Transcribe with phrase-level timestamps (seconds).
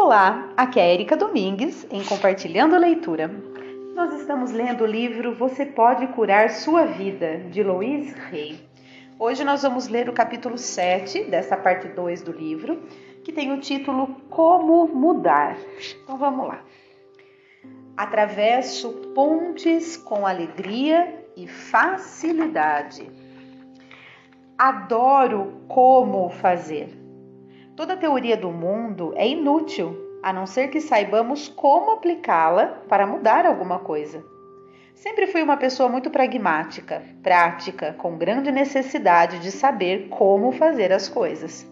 [0.00, 3.28] Olá, aqui é Erika Domingues em Compartilhando a Leitura.
[3.96, 8.60] Nós estamos lendo o livro Você Pode Curar Sua Vida, de Louise Hay.
[9.18, 12.80] Hoje nós vamos ler o capítulo 7 dessa parte 2 do livro,
[13.24, 15.58] que tem o título Como Mudar.
[16.04, 16.62] Então vamos lá.
[17.96, 23.10] Atravesso pontes com alegria e facilidade.
[24.56, 27.07] Adoro como fazer.
[27.78, 33.46] Toda teoria do mundo é inútil, a não ser que saibamos como aplicá-la para mudar
[33.46, 34.24] alguma coisa.
[34.96, 41.08] Sempre fui uma pessoa muito pragmática, prática, com grande necessidade de saber como fazer as
[41.08, 41.64] coisas.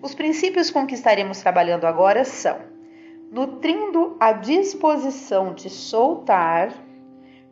[0.00, 2.58] Os princípios com que estaremos trabalhando agora são:
[3.30, 6.72] nutrindo a disposição de soltar,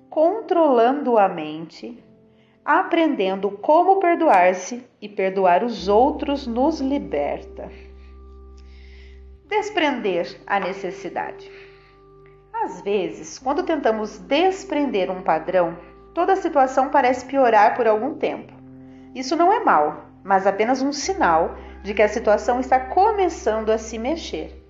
[0.08, 2.02] controlando a mente,
[2.64, 7.70] aprendendo como perdoar-se e perdoar os outros nos liberta.
[9.46, 11.50] Desprender a necessidade.
[12.52, 15.76] Às vezes, quando tentamos desprender um padrão,
[16.14, 18.52] toda a situação parece piorar por algum tempo.
[19.14, 23.76] Isso não é mal, mas apenas um sinal de que a situação está começando a
[23.76, 24.64] se mexer.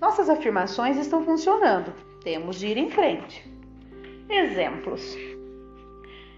[0.00, 1.92] Nossas afirmações estão funcionando,
[2.22, 3.46] temos de ir em frente.
[4.30, 5.33] Exemplos.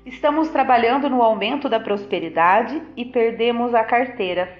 [0.06, 4.56] Estamos trabalhando no aumento da prosperidade e perdemos a carteira.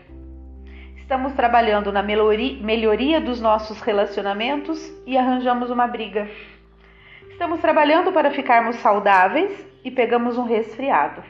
[0.97, 6.28] Estamos trabalhando na melhoria dos nossos relacionamentos e arranjamos uma briga.
[7.30, 11.22] Estamos trabalhando para ficarmos saudáveis e pegamos um resfriado.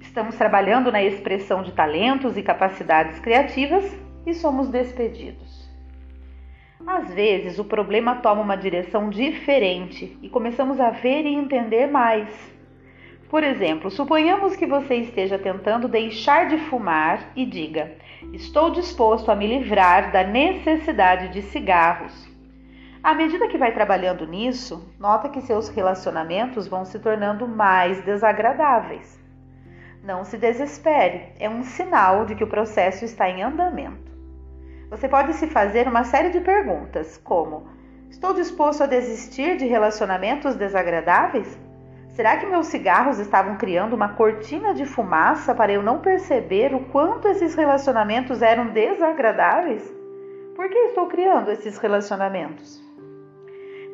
[0.00, 5.70] Estamos trabalhando na expressão de talentos e capacidades criativas e somos despedidos.
[6.86, 12.51] Às vezes, o problema toma uma direção diferente e começamos a ver e entender mais.
[13.32, 17.92] Por exemplo, suponhamos que você esteja tentando deixar de fumar e diga:
[18.30, 22.28] Estou disposto a me livrar da necessidade de cigarros.
[23.02, 29.18] À medida que vai trabalhando nisso, nota que seus relacionamentos vão se tornando mais desagradáveis.
[30.04, 34.12] Não se desespere, é um sinal de que o processo está em andamento.
[34.90, 37.66] Você pode se fazer uma série de perguntas, como:
[38.10, 41.71] Estou disposto a desistir de relacionamentos desagradáveis?
[42.12, 46.84] Será que meus cigarros estavam criando uma cortina de fumaça para eu não perceber o
[46.86, 49.82] quanto esses relacionamentos eram desagradáveis?
[50.54, 52.82] Por que estou criando esses relacionamentos?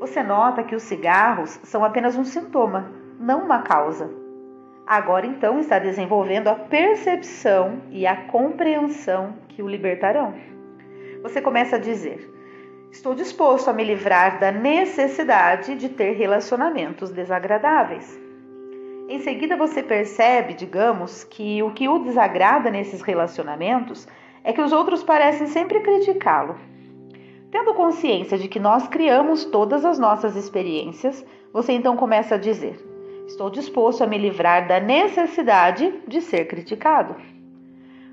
[0.01, 2.91] Você nota que os cigarros são apenas um sintoma,
[3.21, 4.11] não uma causa.
[4.85, 10.35] Agora então está desenvolvendo a percepção e a compreensão que o libertarão.
[11.23, 12.29] Você começa a dizer:
[12.91, 18.19] Estou disposto a me livrar da necessidade de ter relacionamentos desagradáveis.
[19.09, 24.09] Em seguida, você percebe, digamos, que o que o desagrada nesses relacionamentos
[24.43, 26.57] é que os outros parecem sempre criticá-lo.
[27.51, 32.79] Tendo consciência de que nós criamos todas as nossas experiências, você então começa a dizer:
[33.27, 37.17] Estou disposto a me livrar da necessidade de ser criticado.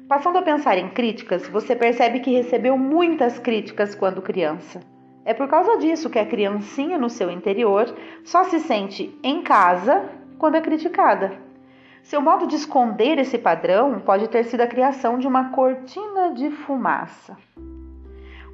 [0.08, 4.80] Passando a pensar em críticas, você percebe que recebeu muitas críticas quando criança.
[5.26, 7.92] É por causa disso que a criancinha no seu interior
[8.24, 10.08] só se sente em casa
[10.38, 11.40] quando é criticada.
[12.04, 16.52] Seu modo de esconder esse padrão pode ter sido a criação de uma cortina de
[16.52, 17.36] fumaça.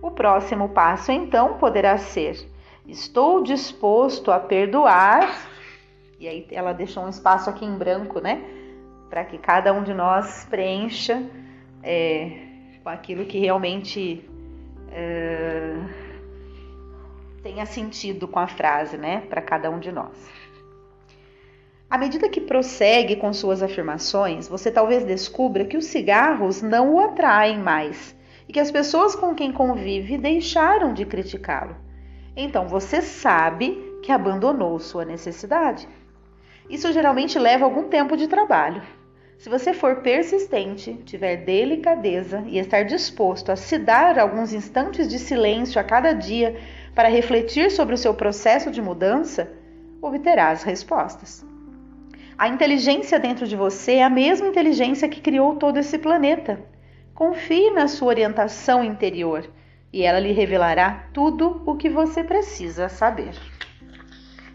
[0.02, 2.48] O próximo passo, então, poderá ser:
[2.88, 5.50] estou disposto a perdoar.
[6.18, 8.42] E aí ela deixou um espaço aqui em branco, né?
[9.12, 11.22] Para que cada um de nós preencha
[11.84, 12.32] é,
[12.82, 14.28] com aquilo que realmente
[14.92, 15.76] é,
[17.44, 20.30] tenha sentido com a frase, né, para cada um de nós.
[21.90, 27.00] À medida que prossegue com suas afirmações, você talvez descubra que os cigarros não o
[27.02, 28.16] atraem mais
[28.48, 31.76] e que as pessoas com quem convive deixaram de criticá-lo.
[32.36, 35.88] Então você sabe que abandonou sua necessidade.
[36.70, 38.82] Isso geralmente leva algum tempo de trabalho.
[39.42, 45.18] Se você for persistente, tiver delicadeza e estar disposto a se dar alguns instantes de
[45.18, 46.62] silêncio a cada dia
[46.94, 49.52] para refletir sobre o seu processo de mudança,
[50.00, 51.44] obterá as respostas.
[52.38, 56.64] A inteligência dentro de você é a mesma inteligência que criou todo esse planeta.
[57.16, 59.50] Confie na sua orientação interior
[59.92, 63.34] e ela lhe revelará tudo o que você precisa saber.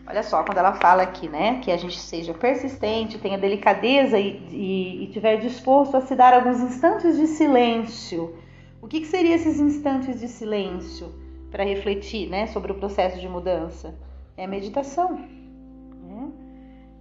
[0.08, 4.40] Olha só, quando ela fala aqui, né, que a gente seja persistente, tenha delicadeza e,
[4.52, 8.36] e, e tiver disposto a se dar alguns instantes de silêncio.
[8.80, 11.12] O que, que seriam esses instantes de silêncio
[11.50, 13.98] para refletir, né, sobre o processo de mudança?
[14.36, 15.16] É a meditação.
[15.16, 16.30] Né?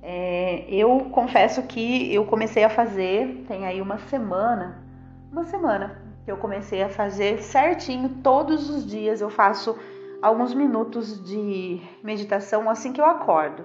[0.01, 4.83] É, eu confesso que eu comecei a fazer, tem aí uma semana,
[5.31, 9.21] uma semana, que eu comecei a fazer certinho todos os dias.
[9.21, 9.77] Eu faço
[10.25, 13.63] alguns minutos de meditação assim que eu acordo.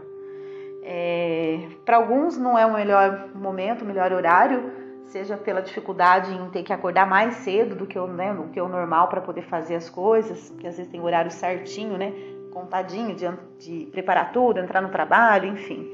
[0.82, 4.70] É, Para alguns não é o melhor momento, o melhor horário,
[5.04, 8.60] seja pela dificuldade em ter que acordar mais cedo do que o, né, do que
[8.60, 12.12] o normal para poder fazer as coisas, que às vezes tem horário certinho, né,
[12.52, 13.26] contadinho de,
[13.58, 15.88] de preparar tudo, entrar no trabalho, enfim.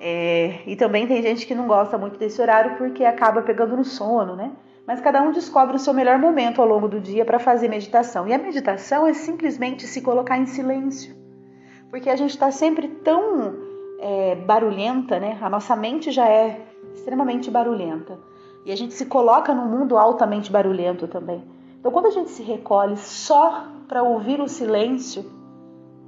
[0.00, 3.84] É, e também tem gente que não gosta muito desse horário porque acaba pegando no
[3.84, 4.52] sono, né?
[4.88, 8.26] Mas cada um descobre o seu melhor momento ao longo do dia para fazer meditação.
[8.26, 11.14] E a meditação é simplesmente se colocar em silêncio,
[11.90, 13.54] porque a gente está sempre tão
[14.00, 15.36] é, barulhenta, né?
[15.42, 16.64] A nossa mente já é
[16.94, 18.18] extremamente barulhenta
[18.64, 21.44] e a gente se coloca num mundo altamente barulhento também.
[21.78, 25.22] Então, quando a gente se recolhe só para ouvir o silêncio,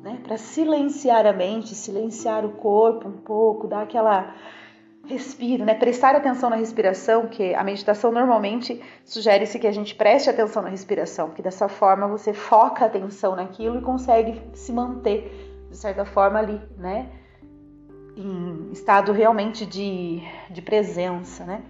[0.02, 4.34] né, para silenciar a mente, silenciar o corpo um pouco, dar aquela
[5.10, 10.30] respiro, né, prestar atenção na respiração, que a meditação normalmente sugere-se que a gente preste
[10.30, 15.50] atenção na respiração, porque dessa forma você foca a atenção naquilo e consegue se manter
[15.68, 17.08] de certa forma ali, né,
[18.16, 21.62] em estado realmente de, de presença, né?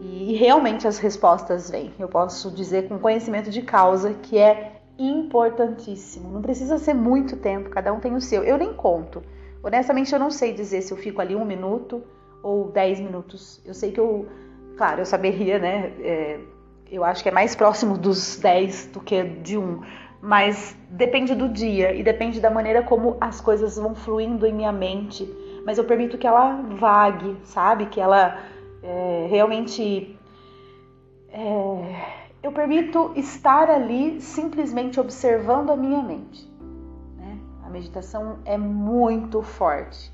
[0.00, 1.92] E realmente as respostas vêm.
[1.98, 6.30] Eu posso dizer com conhecimento de causa que é importantíssimo.
[6.30, 8.44] Não precisa ser muito tempo, cada um tem o seu.
[8.44, 9.22] Eu nem conto.
[9.62, 12.02] Honestamente, eu não sei dizer se eu fico ali um minuto
[12.42, 13.60] ou dez minutos.
[13.64, 14.26] Eu sei que eu,
[14.76, 15.92] claro, eu saberia, né?
[16.00, 16.40] É,
[16.90, 19.82] eu acho que é mais próximo dos dez do que de um.
[20.20, 24.72] Mas depende do dia e depende da maneira como as coisas vão fluindo em minha
[24.72, 25.28] mente.
[25.64, 27.86] Mas eu permito que ela vague, sabe?
[27.86, 28.38] Que ela
[28.82, 30.16] é, realmente.
[31.30, 36.48] É, eu permito estar ali simplesmente observando a minha mente.
[37.16, 37.38] Né?
[37.64, 40.10] A meditação é muito forte.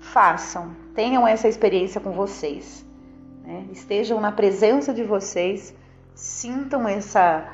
[0.00, 2.86] Façam, tenham essa experiência com vocês.
[3.44, 3.66] Né?
[3.72, 5.74] Estejam na presença de vocês,
[6.14, 7.48] sintam essa,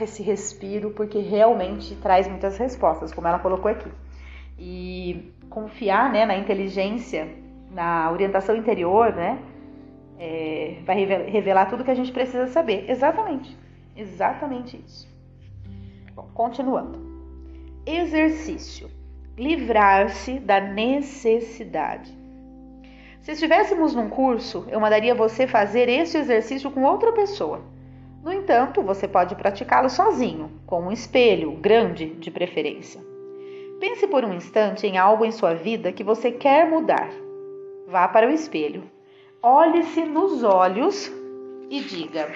[0.00, 3.90] esse respiro, porque realmente traz muitas respostas, como ela colocou aqui.
[4.58, 7.28] E confiar né, na inteligência,
[7.70, 9.38] na orientação interior, né?
[10.18, 12.88] é, vai revelar tudo que a gente precisa saber.
[12.88, 13.56] Exatamente,
[13.96, 15.08] exatamente isso.
[16.14, 16.98] Bom, continuando.
[17.86, 18.90] Exercício:
[19.36, 22.16] livrar-se da necessidade.
[23.20, 27.62] Se estivéssemos num curso, eu mandaria você fazer este exercício com outra pessoa.
[28.22, 33.00] No entanto, você pode praticá-lo sozinho, com um espelho grande de preferência.
[33.80, 37.10] Pense por um instante em algo em sua vida que você quer mudar.
[37.86, 38.82] Vá para o espelho
[39.44, 41.12] olhe-se nos olhos
[41.68, 42.30] e diga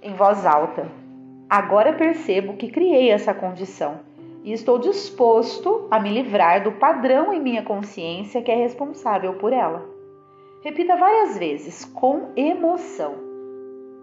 [0.00, 0.88] em voz alta:
[1.48, 3.98] Agora percebo que criei essa condição
[4.42, 9.52] e estou disposto a me livrar do padrão em minha consciência que é responsável por
[9.52, 9.84] ela.
[10.62, 13.14] Repita várias vezes, com emoção.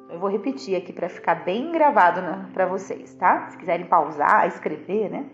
[0.10, 2.22] Eu vou repetir aqui para ficar bem gravado
[2.54, 3.48] para vocês, tá?
[3.50, 5.26] Se quiserem pausar, escrever, né?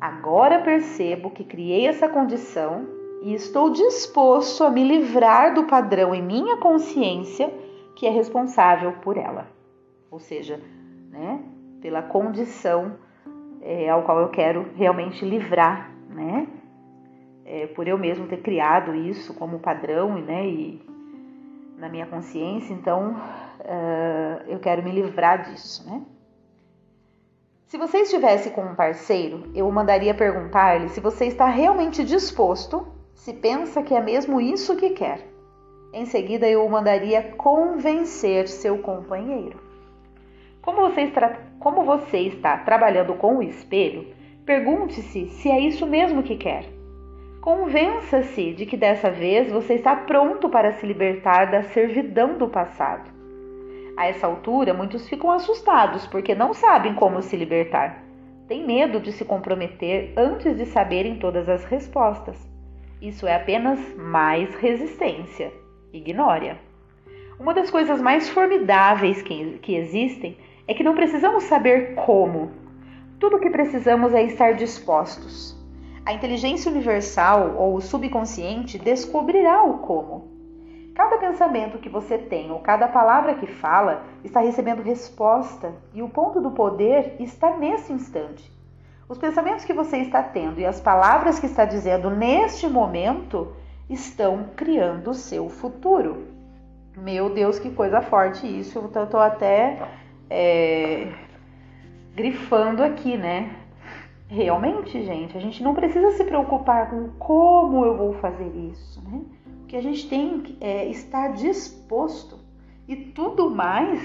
[0.00, 2.86] Agora percebo que criei essa condição
[3.22, 7.52] e estou disposto a me livrar do padrão em minha consciência
[7.96, 9.48] que é responsável por ela.
[10.10, 10.60] Ou seja,
[11.10, 11.42] né,
[11.80, 12.96] pela condição
[13.66, 16.46] é, ao qual eu quero realmente livrar, né?
[17.44, 20.82] É, por eu mesmo ter criado isso como padrão né, e
[21.78, 26.02] na minha consciência, então uh, eu quero me livrar disso, né?
[27.66, 33.32] Se você estivesse com um parceiro, eu mandaria perguntar-lhe se você está realmente disposto se
[33.32, 35.26] pensa que é mesmo isso que quer.
[35.92, 39.65] Em seguida, eu o mandaria convencer seu companheiro.
[40.66, 41.28] Como você, está,
[41.60, 44.08] como você está trabalhando com o espelho,
[44.44, 46.64] pergunte-se se é isso mesmo que quer.
[47.40, 53.08] Convença-se de que dessa vez você está pronto para se libertar da servidão do passado.
[53.96, 58.02] A essa altura, muitos ficam assustados porque não sabem como se libertar.
[58.48, 62.36] Têm medo de se comprometer antes de saberem todas as respostas.
[63.00, 65.52] Isso é apenas mais resistência.
[65.92, 66.56] Ignore-a.
[67.38, 70.36] Uma das coisas mais formidáveis que, que existem
[70.68, 72.50] é que não precisamos saber como.
[73.18, 75.56] Tudo o que precisamos é estar dispostos.
[76.04, 80.36] A inteligência universal ou o subconsciente descobrirá o como.
[80.94, 86.08] Cada pensamento que você tem ou cada palavra que fala está recebendo resposta e o
[86.08, 88.50] ponto do poder está nesse instante.
[89.08, 93.54] Os pensamentos que você está tendo e as palavras que está dizendo neste momento
[93.88, 96.28] estão criando o seu futuro.
[96.96, 98.78] Meu Deus, que coisa forte isso.
[98.78, 99.78] Eu estou até
[100.30, 101.12] é,
[102.14, 103.54] grifando aqui, né?
[104.28, 109.20] Realmente, gente, a gente não precisa se preocupar com como eu vou fazer isso, né?
[109.62, 112.38] O que a gente tem é estar disposto.
[112.88, 114.00] E tudo mais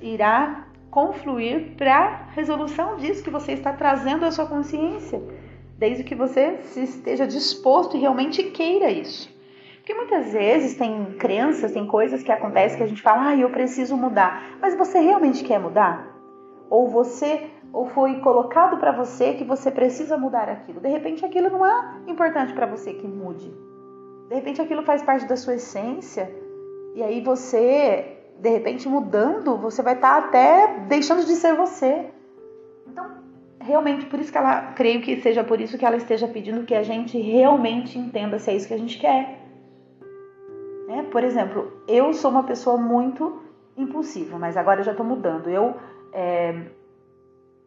[0.00, 5.22] irá confluir para a resolução disso que você está trazendo à sua consciência,
[5.76, 9.37] desde que você esteja disposto e realmente queira isso.
[9.88, 13.48] Porque muitas vezes tem crenças, tem coisas que acontecem que a gente fala, ah, eu
[13.48, 14.58] preciso mudar.
[14.60, 16.14] Mas você realmente quer mudar?
[16.68, 20.78] Ou você ou foi colocado para você que você precisa mudar aquilo.
[20.78, 23.50] De repente aquilo não é importante para você que mude.
[24.28, 26.30] De repente aquilo faz parte da sua essência
[26.94, 32.10] e aí você de repente mudando, você vai estar tá até deixando de ser você.
[32.86, 33.06] Então,
[33.58, 36.74] realmente, por isso que ela, creio que seja por isso que ela esteja pedindo que
[36.74, 39.47] a gente realmente entenda se é isso que a gente quer.
[40.88, 41.02] Né?
[41.02, 43.42] Por exemplo, eu sou uma pessoa muito
[43.76, 45.50] impulsiva, mas agora eu já estou mudando.
[45.50, 45.76] Eu
[46.14, 46.62] é,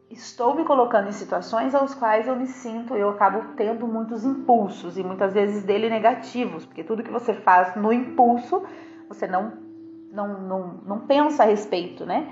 [0.09, 4.97] estou me colocando em situações aos quais eu me sinto, eu acabo tendo muitos impulsos
[4.97, 8.63] e muitas vezes dele negativos, porque tudo que você faz no impulso,
[9.07, 9.69] você não
[10.11, 12.27] não, não, não pensa a respeito, né?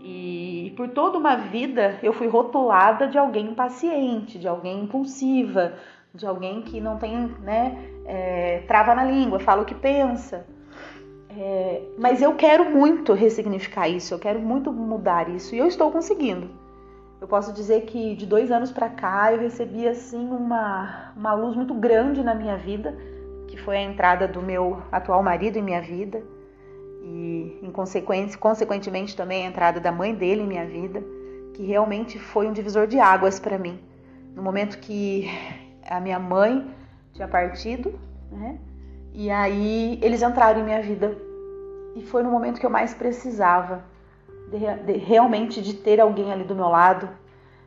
[0.00, 5.74] E por toda uma vida eu fui rotulada de alguém impaciente, de alguém impulsiva,
[6.14, 10.46] de alguém que não tem, né, é, trava na língua, fala o que pensa.
[11.36, 15.90] É, mas eu quero muito ressignificar isso, eu quero muito mudar isso e eu estou
[15.90, 16.50] conseguindo.
[17.20, 21.54] Eu posso dizer que de dois anos para cá eu recebi assim uma, uma luz
[21.54, 22.96] muito grande na minha vida,
[23.46, 26.22] que foi a entrada do meu atual marido em minha vida
[27.02, 31.04] e em consequência, consequentemente também a entrada da mãe dele em minha vida,
[31.54, 33.78] que realmente foi um divisor de águas para mim.
[34.34, 35.28] No momento que
[35.90, 36.70] a minha mãe
[37.12, 37.98] tinha partido,
[38.30, 38.58] né?
[39.12, 41.16] E aí eles entraram em minha vida.
[41.96, 43.82] E foi no momento que eu mais precisava
[44.50, 47.08] de, de, realmente de ter alguém ali do meu lado,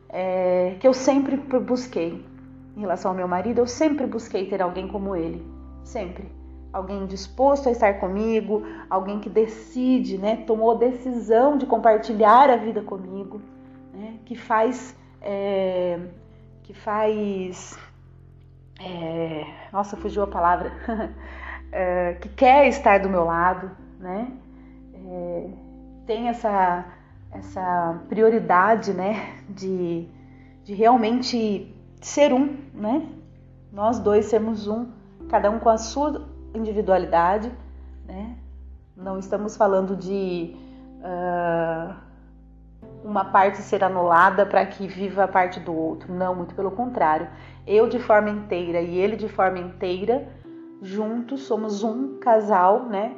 [0.08, 2.24] é, que eu sempre busquei.
[2.76, 5.46] Em relação ao meu marido, eu sempre busquei ter alguém como ele,
[5.84, 6.24] sempre
[6.74, 12.82] alguém disposto a estar comigo, alguém que decide, né, tomou decisão de compartilhar a vida
[12.82, 13.40] comigo,
[13.92, 16.00] né, que faz, é,
[16.64, 17.78] que faz,
[18.80, 20.72] é, nossa, fugiu a palavra,
[21.72, 24.28] é, que quer estar do meu lado, né,
[24.94, 25.48] é,
[26.06, 26.84] tem essa,
[27.32, 30.08] essa prioridade, né, de,
[30.64, 33.08] de realmente ser um, né,
[33.72, 34.86] nós dois sermos um,
[35.28, 37.50] cada um com a sua individualidade,
[38.06, 38.36] né?
[38.96, 40.54] Não estamos falando de
[41.00, 41.94] uh,
[43.04, 46.14] uma parte ser anulada para que viva a parte do outro.
[46.14, 47.26] Não, muito pelo contrário.
[47.66, 50.28] Eu de forma inteira e ele de forma inteira,
[50.82, 53.14] juntos somos um casal, né?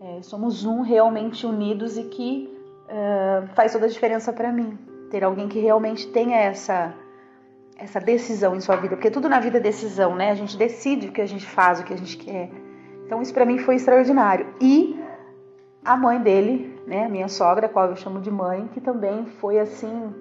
[0.00, 4.78] É, somos um realmente unidos e que uh, faz toda a diferença para mim.
[5.10, 6.94] Ter alguém que realmente tenha essa
[7.76, 10.32] essa decisão em sua vida, porque tudo na vida é decisão, né?
[10.32, 12.50] A gente decide o que a gente faz, o que a gente quer.
[13.06, 14.46] Então isso para mim foi extraordinário.
[14.60, 15.00] E
[15.84, 19.26] a mãe dele, né, a minha sogra, a qual eu chamo de mãe, que também
[19.40, 20.12] foi assim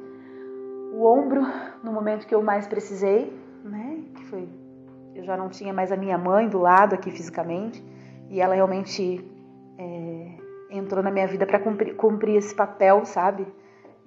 [0.93, 1.41] o ombro
[1.83, 3.33] no momento que eu mais precisei,
[4.29, 4.47] foi
[5.17, 7.83] eu já não tinha mais a minha mãe do lado aqui fisicamente
[8.29, 9.25] e ela realmente
[9.77, 10.27] é,
[10.69, 13.47] entrou na minha vida para cumprir, cumprir esse papel, sabe?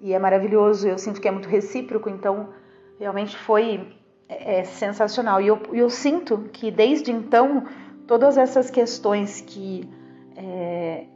[0.00, 0.86] E é maravilhoso.
[0.86, 2.50] Eu sinto que é muito recíproco, então
[2.98, 3.92] realmente foi
[4.28, 5.40] é, é sensacional.
[5.40, 7.64] E eu, eu sinto que desde então
[8.06, 9.90] todas essas questões que
[10.36, 11.06] é,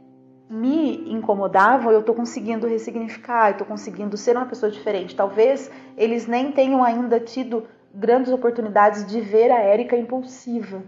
[0.49, 5.15] me incomodavam, eu estou conseguindo ressignificar, estou conseguindo ser uma pessoa diferente.
[5.15, 7.63] Talvez eles nem tenham ainda tido
[7.95, 10.83] grandes oportunidades de ver a Érica impulsiva.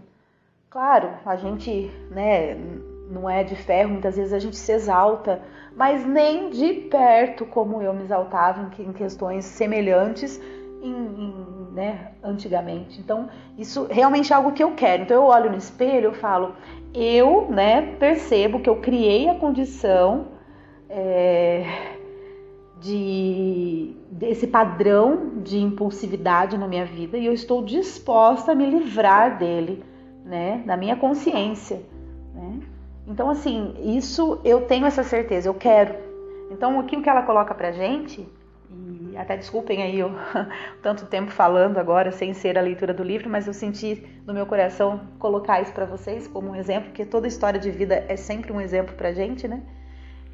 [0.70, 2.54] Claro, a gente né,
[3.10, 5.40] não é de ferro, muitas vezes a gente se exalta,
[5.74, 10.40] mas nem de perto como eu me exaltava em questões semelhantes
[10.82, 13.00] em, em, né, antigamente.
[13.00, 15.04] Então, isso realmente é algo que eu quero.
[15.04, 16.54] Então, eu olho no espelho, eu falo,
[16.92, 20.28] eu, né, percebo que eu criei a condição
[20.88, 21.64] é,
[22.80, 29.38] de desse padrão de impulsividade na minha vida e eu estou disposta a me livrar
[29.38, 29.84] dele,
[30.24, 31.82] né, na minha consciência,
[32.34, 32.60] né?
[33.06, 35.94] Então, assim, isso eu tenho essa certeza, eu quero.
[36.50, 38.26] Então, aqui o que ela coloca pra gente
[38.70, 40.10] e até desculpem aí eu
[40.82, 44.44] tanto tempo falando agora sem ser a leitura do livro, mas eu senti no meu
[44.46, 48.52] coração colocar isso para vocês como um exemplo, porque toda história de vida é sempre
[48.52, 49.62] um exemplo pra gente, né?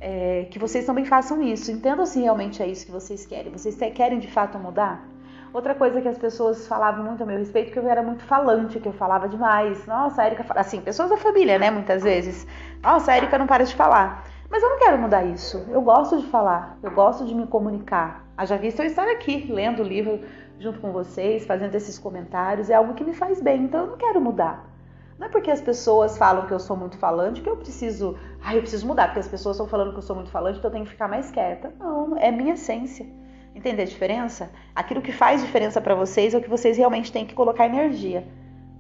[0.07, 1.73] É, que vocês também façam isso.
[1.73, 3.51] Entendam se realmente é isso que vocês querem.
[3.51, 5.03] Vocês querem de fato mudar?
[5.51, 8.79] Outra coisa que as pessoas falavam muito a meu respeito, que eu era muito falante,
[8.79, 9.87] que eu falava demais.
[9.87, 12.47] Nossa, a Erika, assim, pessoas da família, né, muitas vezes.
[12.83, 14.27] Nossa, a Erika não para de falar.
[14.51, 15.65] Mas eu não quero mudar isso.
[15.71, 18.27] Eu gosto de falar, eu gosto de me comunicar.
[18.37, 20.21] Haja visto eu estar aqui lendo o livro
[20.59, 23.97] junto com vocês, fazendo esses comentários, é algo que me faz bem, então eu não
[23.97, 24.74] quero mudar.
[25.19, 28.55] Não é porque as pessoas falam que eu sou muito falante que eu preciso, ah,
[28.55, 30.73] eu preciso mudar, porque as pessoas estão falando que eu sou muito falante, então eu
[30.73, 31.73] tenho que ficar mais quieta.
[31.79, 33.07] Não, é minha essência.
[33.55, 34.51] Entender a diferença?
[34.75, 38.27] Aquilo que faz diferença para vocês é o que vocês realmente têm que colocar energia,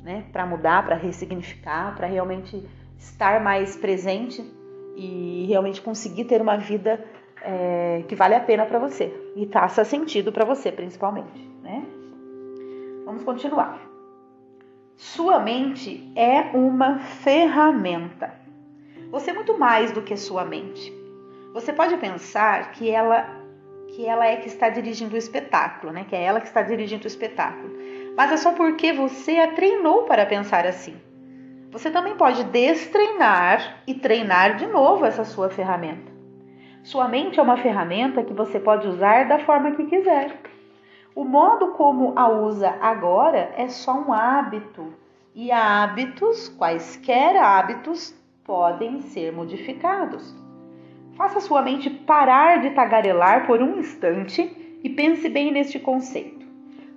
[0.03, 4.45] né, para mudar, para ressignificar, para realmente estar mais presente
[4.97, 7.05] e realmente conseguir ter uma vida
[7.43, 11.85] é, que vale a pena para você e faça sentido para você, principalmente, né?
[13.05, 13.94] Vamos continuar.
[14.97, 18.33] Sua mente é uma ferramenta.
[19.11, 20.93] Você é muito mais do que sua mente.
[21.53, 23.43] Você pode pensar que ela
[23.89, 26.05] que ela é que está dirigindo o espetáculo, né?
[26.09, 27.73] Que é ela que está dirigindo o espetáculo.
[28.17, 30.97] Mas é só porque você a treinou para pensar assim.
[31.71, 36.13] Você também pode destreinar e treinar de novo essa sua ferramenta.
[36.83, 40.41] Sua mente é uma ferramenta que você pode usar da forma que quiser.
[41.15, 44.93] O modo como a usa agora é só um hábito,
[45.33, 50.35] e hábitos, quaisquer hábitos, podem ser modificados.
[51.17, 56.45] Faça sua mente parar de tagarelar por um instante e pense bem neste conceito.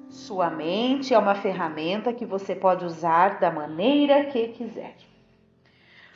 [0.10, 4.96] Sua mente é uma ferramenta que você pode usar da maneira que quiser.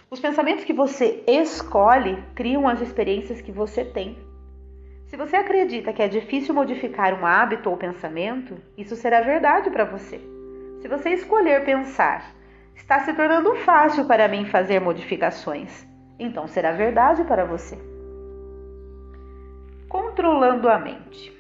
[0.10, 4.18] Os pensamentos que você escolhe criam as experiências que você tem.
[5.12, 9.84] Se você acredita que é difícil modificar um hábito ou pensamento, isso será verdade para
[9.84, 10.22] você.
[10.80, 12.34] Se você escolher pensar,
[12.74, 15.86] está se tornando fácil para mim fazer modificações,
[16.18, 17.78] então será verdade para você.
[19.90, 21.38] Controlando a mente.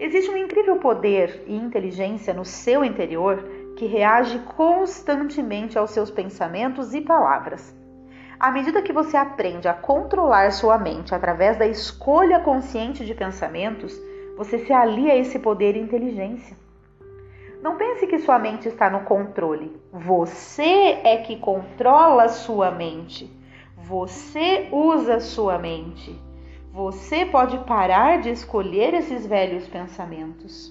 [0.00, 6.94] Existe um incrível poder e inteligência no seu interior que reage constantemente aos seus pensamentos
[6.94, 7.75] e palavras.
[8.38, 13.98] À medida que você aprende a controlar sua mente através da escolha consciente de pensamentos,
[14.36, 16.56] você se alia a esse poder e inteligência.
[17.62, 19.80] Não pense que sua mente está no controle.
[19.90, 23.30] Você é que controla sua mente.
[23.78, 26.20] Você usa sua mente.
[26.72, 30.70] Você pode parar de escolher esses velhos pensamentos.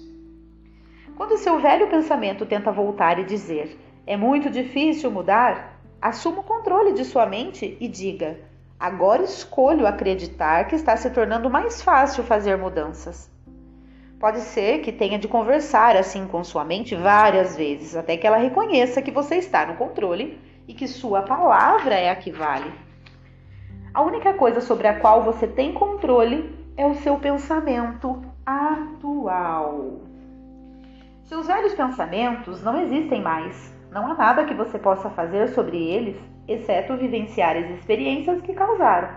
[1.16, 3.76] Quando seu velho pensamento tenta voltar e dizer:
[4.06, 8.38] é muito difícil mudar, Assuma o controle de sua mente e diga:
[8.78, 13.30] agora escolho acreditar que está se tornando mais fácil fazer mudanças.
[14.18, 18.38] Pode ser que tenha de conversar assim com sua mente várias vezes, até que ela
[18.38, 22.72] reconheça que você está no controle e que sua palavra é a que vale.
[23.92, 30.00] A única coisa sobre a qual você tem controle é o seu pensamento atual.
[31.24, 33.75] Seus velhos pensamentos não existem mais.
[33.96, 39.08] Não há nada que você possa fazer sobre eles, exceto vivenciar as experiências que causaram.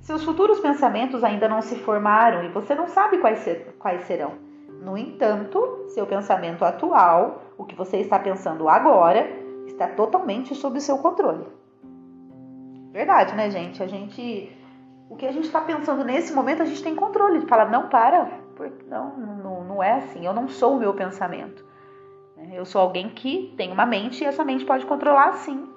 [0.00, 4.32] Seus futuros pensamentos ainda não se formaram e você não sabe quais, ser, quais serão.
[4.80, 9.28] No entanto, seu pensamento atual, o que você está pensando agora,
[9.66, 11.46] está totalmente sob seu controle.
[12.92, 13.82] Verdade, né, gente?
[13.82, 14.50] A gente.
[15.10, 17.90] O que a gente está pensando nesse momento, a gente tem controle de falar, não
[17.90, 18.30] para,
[18.88, 21.73] não, não, não é assim, eu não sou o meu pensamento.
[22.52, 25.68] Eu sou alguém que tem uma mente e essa mente pode controlar sim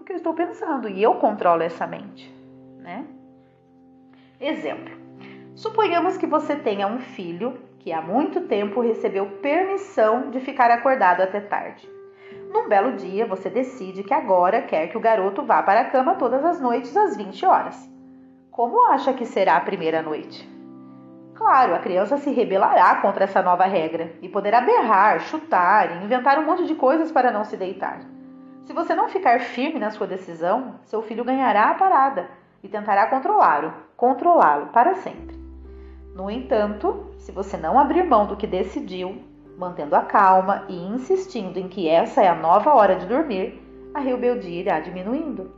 [0.00, 2.32] o que eu estou pensando e eu controlo essa mente,
[2.78, 3.06] né?
[4.40, 4.94] Exemplo:
[5.54, 11.20] suponhamos que você tenha um filho que há muito tempo recebeu permissão de ficar acordado
[11.20, 11.88] até tarde.
[12.52, 16.14] Num belo dia, você decide que agora quer que o garoto vá para a cama
[16.14, 17.90] todas as noites às 20 horas.
[18.50, 20.55] Como acha que será a primeira noite?
[21.36, 26.38] Claro, a criança se rebelará contra essa nova regra e poderá berrar, chutar e inventar
[26.38, 28.00] um monte de coisas para não se deitar.
[28.64, 32.26] Se você não ficar firme na sua decisão, seu filho ganhará a parada
[32.62, 35.36] e tentará controlá-lo, controlá-lo para sempre.
[36.14, 39.22] No entanto, se você não abrir mão do que decidiu,
[39.58, 44.00] mantendo a calma e insistindo em que essa é a nova hora de dormir, a
[44.00, 45.52] rebeldia irá diminuindo.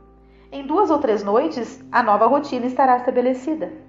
[0.51, 3.88] Em duas ou três noites, a nova rotina estará estabelecida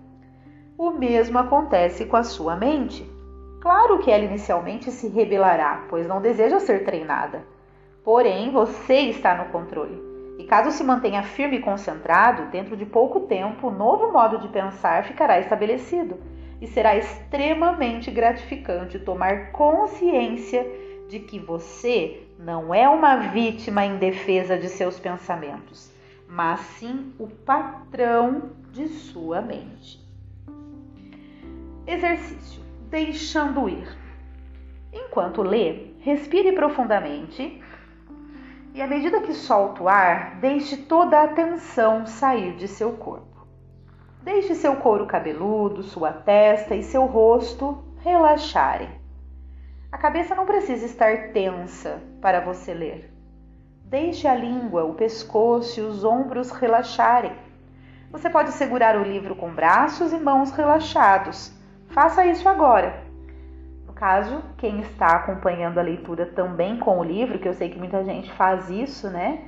[0.80, 3.06] o mesmo acontece com a sua mente.
[3.60, 7.44] Claro que ela inicialmente se rebelará, pois não deseja ser treinada.
[8.02, 10.02] Porém, você está no controle.
[10.38, 14.48] E caso se mantenha firme e concentrado, dentro de pouco tempo, o novo modo de
[14.48, 16.16] pensar ficará estabelecido
[16.62, 20.66] e será extremamente gratificante tomar consciência
[21.10, 25.92] de que você não é uma vítima em defesa de seus pensamentos,
[26.26, 29.99] mas sim o patrão de sua mente.
[31.90, 33.88] Exercício: deixando ir.
[34.92, 37.60] Enquanto lê, respire profundamente
[38.72, 43.44] e, à medida que solta o ar, deixe toda a tensão sair de seu corpo.
[44.22, 48.88] Deixe seu couro cabeludo, sua testa e seu rosto relaxarem.
[49.90, 53.12] A cabeça não precisa estar tensa para você ler.
[53.84, 57.32] Deixe a língua, o pescoço e os ombros relaxarem.
[58.12, 61.58] Você pode segurar o livro com braços e mãos relaxados.
[61.90, 63.02] Faça isso agora.
[63.86, 67.78] No caso, quem está acompanhando a leitura também com o livro, que eu sei que
[67.78, 69.44] muita gente faz isso, né?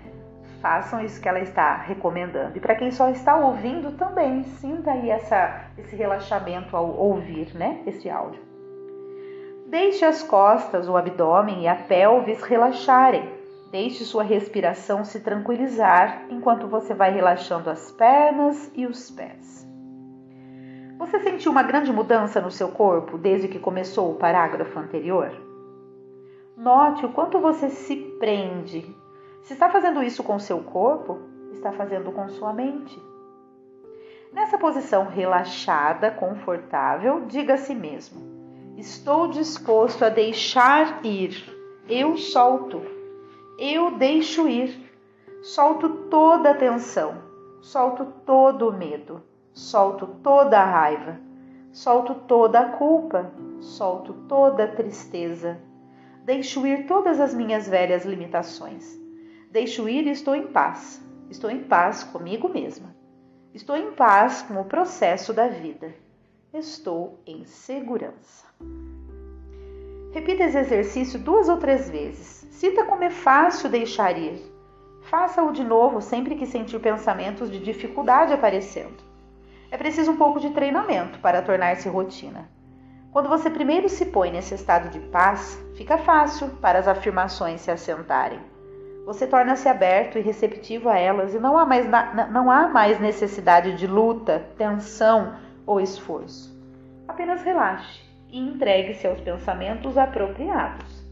[0.61, 2.57] Façam isso que ela está recomendando.
[2.57, 7.83] E para quem só está ouvindo também, sinta aí essa, esse relaxamento ao ouvir, né?
[7.87, 8.43] Esse áudio.
[9.69, 13.27] Deixe as costas, o abdômen e a pelvis relaxarem.
[13.71, 19.62] Deixe sua respiração se tranquilizar enquanto você vai relaxando as pernas e os pés.
[21.03, 25.33] Você sentiu uma grande mudança no seu corpo desde que começou o parágrafo anterior?
[26.57, 28.87] Note o quanto você se prende.
[29.43, 31.19] Se está fazendo isso com seu corpo,
[31.51, 33.03] está fazendo com sua mente.
[34.33, 38.23] Nessa posição relaxada, confortável, diga a si mesmo:
[38.77, 41.35] Estou disposto a deixar ir.
[41.89, 42.81] Eu solto.
[43.59, 44.89] Eu deixo ir,
[45.43, 47.17] solto toda a tensão,
[47.61, 49.21] solto todo o medo,
[49.53, 51.21] solto toda a raiva,
[51.73, 55.59] solto toda a culpa, solto toda a tristeza.
[56.25, 58.99] Deixo ir todas as minhas velhas limitações.
[59.51, 61.03] Deixo ir e estou em paz.
[61.29, 62.95] Estou em paz comigo mesma.
[63.53, 65.95] Estou em paz com o processo da vida.
[66.55, 68.47] Estou em segurança.
[70.13, 72.47] Repita esse exercício duas ou três vezes.
[72.51, 74.41] Sinta como é fácil deixar ir.
[75.03, 79.12] Faça-o de novo sempre que sentir pensamentos de dificuldade aparecendo.
[79.73, 82.47] É preciso um pouco de treinamento para tornar-se rotina.
[83.11, 87.71] Quando você primeiro se põe nesse estado de paz, fica fácil para as afirmações se
[87.71, 88.39] assentarem.
[89.07, 91.87] Você torna-se aberto e receptivo a elas e não há mais,
[92.31, 96.55] não há mais necessidade de luta, tensão ou esforço.
[97.09, 101.03] Apenas relaxe e entregue-se aos pensamentos apropriados.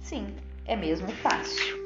[0.00, 0.34] Sim,
[0.66, 1.78] é mesmo fácil.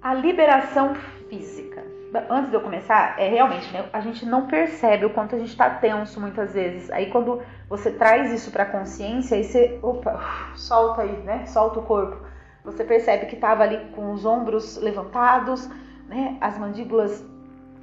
[0.00, 0.94] A liberação
[1.28, 1.91] física.
[2.28, 5.48] Antes de eu começar, é realmente, né, a gente não percebe o quanto a gente
[5.48, 6.90] está tenso muitas vezes.
[6.90, 10.20] Aí quando você traz isso para consciência, aí você, opa,
[10.54, 11.46] solta aí, né?
[11.46, 12.18] Solta o corpo.
[12.64, 15.68] Você percebe que estava ali com os ombros levantados,
[16.06, 16.36] né?
[16.40, 17.24] As mandíbulas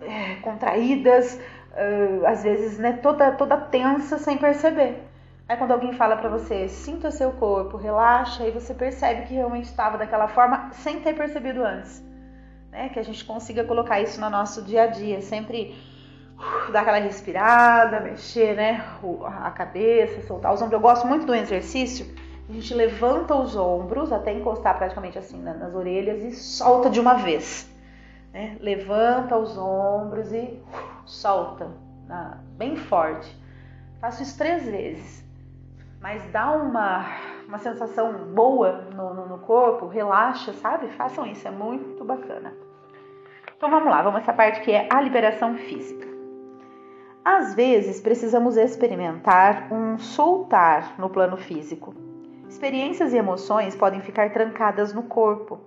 [0.01, 1.39] é, contraídas,
[1.73, 5.03] uh, às vezes né, toda, toda tensa sem perceber.
[5.47, 9.65] Aí quando alguém fala para você, sinta seu corpo, relaxa, aí você percebe que realmente
[9.65, 12.07] estava daquela forma sem ter percebido antes.
[12.71, 12.89] Né?
[12.89, 15.75] Que a gente consiga colocar isso no nosso dia a dia, sempre
[16.37, 18.85] uh, dar aquela respirada, mexer né,
[19.25, 20.73] a cabeça, soltar os ombros.
[20.73, 22.05] Eu gosto muito do exercício.
[22.47, 27.13] A gente levanta os ombros até encostar praticamente assim nas orelhas e solta de uma
[27.13, 27.69] vez.
[28.33, 28.57] Né?
[28.59, 30.59] Levanta os ombros e
[31.05, 31.69] solta
[32.57, 33.37] bem forte.
[34.01, 35.23] Faço isso três vezes,
[36.01, 37.05] mas dá uma,
[37.49, 40.87] uma sensação boa no, no, no corpo, relaxa, sabe?
[40.89, 42.53] Façam isso, é muito bacana.
[43.57, 46.07] Então vamos lá, vamos essa parte que é a liberação física.
[47.25, 51.93] Às vezes precisamos experimentar um soltar no plano físico.
[52.47, 55.59] Experiências e emoções podem ficar trancadas no corpo,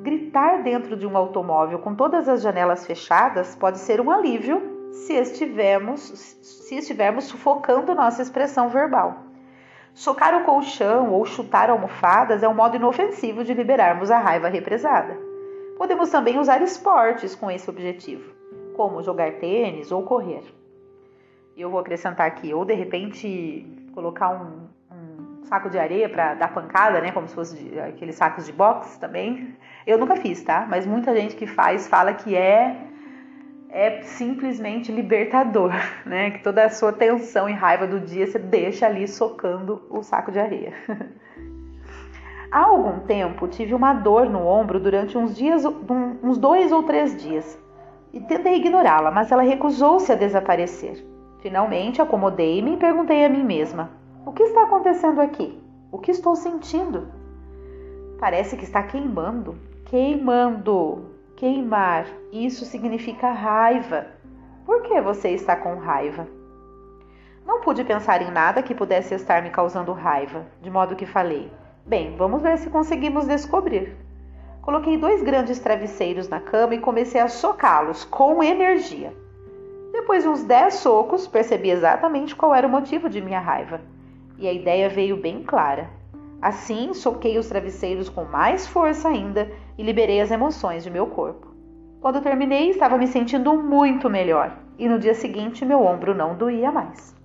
[0.00, 5.12] Gritar dentro de um automóvel com todas as janelas fechadas pode ser um alívio se
[5.12, 9.29] estivermos, se estivermos sufocando nossa expressão verbal.
[9.94, 15.18] Socar o colchão ou chutar almofadas é um modo inofensivo de liberarmos a raiva represada.
[15.76, 18.32] Podemos também usar esportes com esse objetivo,
[18.76, 20.42] como jogar tênis ou correr.
[21.56, 24.68] Eu vou acrescentar aqui, ou de repente colocar um,
[25.50, 27.10] saco de areia para dar pancada, né?
[27.10, 29.56] Como se fosse aqueles sacos de boxe também.
[29.84, 30.64] Eu nunca fiz, tá?
[30.70, 32.76] Mas muita gente que faz fala que é
[33.72, 35.72] é simplesmente libertador,
[36.04, 36.32] né?
[36.32, 40.32] Que toda a sua tensão e raiva do dia você deixa ali socando o saco
[40.32, 40.72] de areia.
[42.50, 47.16] Há algum tempo tive uma dor no ombro durante uns dias, uns dois ou três
[47.16, 47.56] dias,
[48.12, 51.06] e tentei ignorá-la, mas ela recusou-se a desaparecer.
[51.40, 53.90] Finalmente acomodei-me e perguntei a mim mesma:
[54.26, 55.62] o que está acontecendo aqui?
[55.92, 57.08] O que estou sentindo?
[58.18, 59.56] Parece que está queimando.
[59.86, 61.19] Queimando.
[61.40, 62.04] Queimar.
[62.30, 64.08] Isso significa raiva.
[64.66, 66.28] Por que você está com raiva?
[67.46, 71.50] Não pude pensar em nada que pudesse estar me causando raiva, de modo que falei:
[71.86, 73.96] Bem, vamos ver se conseguimos descobrir.
[74.60, 79.10] Coloquei dois grandes travesseiros na cama e comecei a socá-los com energia.
[79.92, 83.80] Depois de uns dez socos, percebi exatamente qual era o motivo de minha raiva
[84.36, 85.88] e a ideia veio bem clara.
[86.42, 91.54] Assim, soquei os travesseiros com mais força ainda e liberei as emoções de meu corpo.
[92.02, 96.70] Quando terminei, estava me sentindo muito melhor e no dia seguinte meu ombro não doía
[96.70, 97.16] mais.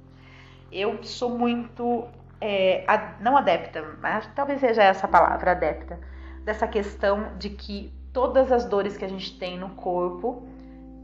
[0.71, 2.05] Eu sou muito,
[2.39, 2.85] é,
[3.19, 5.99] não adepta, mas talvez seja essa palavra, adepta,
[6.45, 10.47] dessa questão de que todas as dores que a gente tem no corpo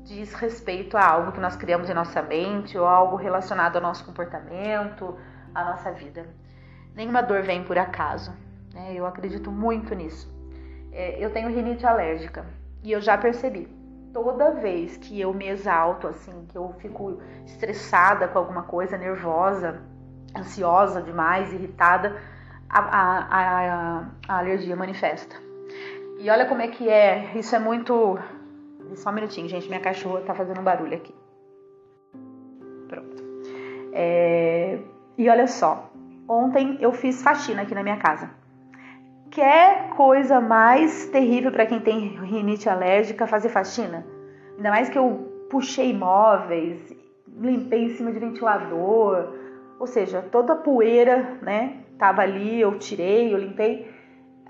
[0.06, 4.06] diz respeito a algo que nós criamos em nossa mente ou algo relacionado ao nosso
[4.06, 5.18] comportamento,
[5.54, 6.26] à nossa vida.
[6.96, 8.32] Nenhuma dor vem por acaso.
[8.74, 8.94] Né?
[8.96, 10.41] Eu acredito muito nisso.
[10.92, 12.46] É, eu tenho rinite alérgica
[12.84, 13.68] e eu já percebi.
[14.14, 19.82] Toda vez que eu me exalto, assim, que eu fico estressada com alguma coisa, nervosa,
[20.36, 22.18] ansiosa demais, irritada,
[22.70, 25.36] a, a, a, a alergia manifesta.
[26.20, 28.20] E olha como é que é, isso é muito.
[28.96, 31.16] Só um minutinho, gente, minha cachorra tá fazendo um barulho aqui.
[32.90, 33.24] Pronto.
[33.94, 34.78] É...
[35.18, 35.90] E olha só,
[36.28, 38.30] ontem eu fiz faxina aqui na minha casa.
[39.32, 44.06] Quer coisa mais terrível para quem tem rinite alérgica fazer faxina?
[44.58, 46.94] Ainda mais que eu puxei móveis,
[47.40, 49.34] limpei em cima de ventilador,
[49.80, 53.90] ou seja, toda a poeira, né, tava ali, eu tirei, eu limpei.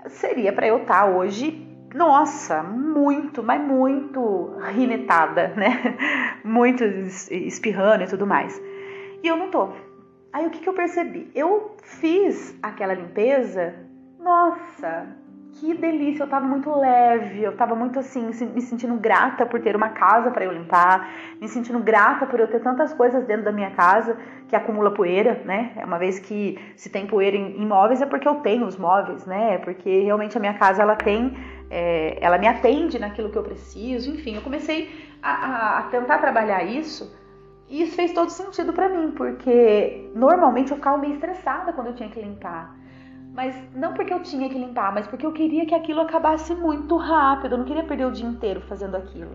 [0.08, 1.64] Seria para eu estar tá hoje,
[1.94, 5.96] nossa, muito, mas muito rinetada, né?
[6.44, 8.60] Muito espirrando e tudo mais.
[9.22, 9.68] E eu não tô.
[10.32, 11.30] Aí o que, que eu percebi?
[11.36, 13.72] Eu fiz aquela limpeza,
[14.22, 15.06] nossa,
[15.54, 19.76] que delícia, eu tava muito leve, eu tava muito assim, me sentindo grata por ter
[19.76, 23.52] uma casa para eu limpar, me sentindo grata por eu ter tantas coisas dentro da
[23.52, 24.16] minha casa
[24.48, 25.72] que acumula poeira, né?
[25.76, 29.26] É uma vez que se tem poeira em, móveis é porque eu tenho os móveis,
[29.26, 29.54] né?
[29.54, 31.36] É porque realmente a minha casa ela tem,
[31.70, 34.88] é, ela me atende naquilo que eu preciso, enfim, eu comecei
[35.22, 37.14] a, a tentar trabalhar isso.
[37.68, 41.94] E isso fez todo sentido para mim, porque normalmente eu ficava meio estressada quando eu
[41.94, 42.81] tinha que limpar.
[43.32, 46.96] Mas não porque eu tinha que limpar, mas porque eu queria que aquilo acabasse muito
[46.96, 47.52] rápido.
[47.52, 49.30] Eu não queria perder o dia inteiro fazendo aquilo.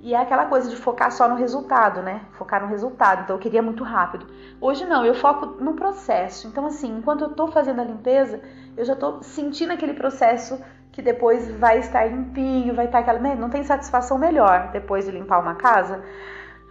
[0.00, 2.20] E é aquela coisa de focar só no resultado, né?
[2.38, 3.22] Focar no resultado.
[3.22, 4.26] Então eu queria muito rápido.
[4.60, 6.46] Hoje não, eu foco no processo.
[6.46, 8.40] Então, assim, enquanto eu tô fazendo a limpeza,
[8.76, 10.62] eu já tô sentindo aquele processo
[10.92, 13.18] que depois vai estar limpinho, vai estar aquela.
[13.18, 13.34] Né?
[13.34, 16.04] Não tem satisfação melhor depois de limpar uma casa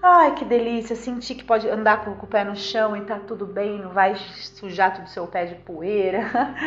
[0.01, 3.45] Ai, que delícia, sentir que pode andar com o pé no chão e tá tudo
[3.45, 6.19] bem, não vai sujar tudo seu pé de poeira,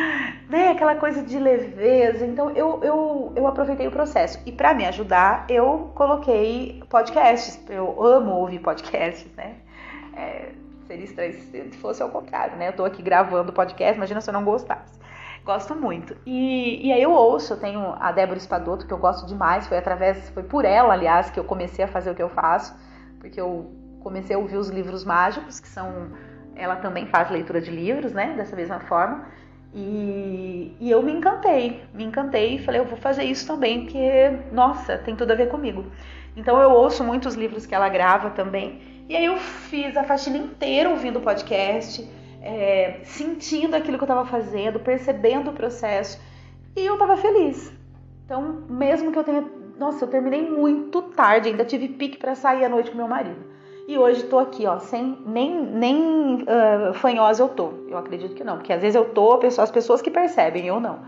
[0.49, 0.69] né?
[0.71, 2.25] Aquela coisa de leveza.
[2.25, 4.39] Então eu, eu, eu aproveitei o processo.
[4.45, 7.59] E para me ajudar, eu coloquei podcasts.
[7.69, 9.55] Eu amo ouvir podcasts, né?
[10.15, 10.51] É,
[10.85, 11.33] seria estranho
[11.71, 12.67] se fosse ao contrário, né?
[12.67, 14.99] Eu tô aqui gravando podcast, imagina se eu não gostasse.
[15.45, 16.15] Gosto muito.
[16.25, 19.77] E, e aí eu ouço, eu tenho a Débora Espadoto, que eu gosto demais, foi
[19.77, 22.88] através, foi por ela, aliás, que eu comecei a fazer o que eu faço
[23.19, 26.11] porque eu comecei a ouvir os livros mágicos, que são.
[26.55, 28.33] Ela também faz leitura de livros, né?
[28.35, 29.25] Dessa mesma forma.
[29.73, 34.31] E, e eu me encantei, me encantei e falei, eu vou fazer isso também, porque,
[34.51, 35.85] nossa, tem tudo a ver comigo.
[36.35, 38.81] Então eu ouço muitos livros que ela grava também.
[39.07, 42.07] E aí eu fiz a faxina inteira ouvindo o podcast,
[42.41, 46.19] é, sentindo aquilo que eu estava fazendo, percebendo o processo.
[46.75, 47.71] E eu estava feliz.
[48.25, 49.41] Então, mesmo que eu tenha
[49.79, 53.43] nossa, eu terminei muito tarde, ainda tive pique para sair à noite com meu marido.
[53.87, 57.71] E hoje tô aqui, ó, sem nem, nem uh, fanhosa eu tô.
[57.87, 60.99] Eu acredito que não, porque às vezes eu tô, as pessoas que percebem, eu não.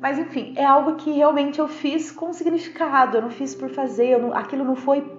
[0.00, 4.18] Mas enfim, é algo que realmente eu fiz com significado, eu não fiz por fazer,
[4.18, 5.10] não, aquilo não foi,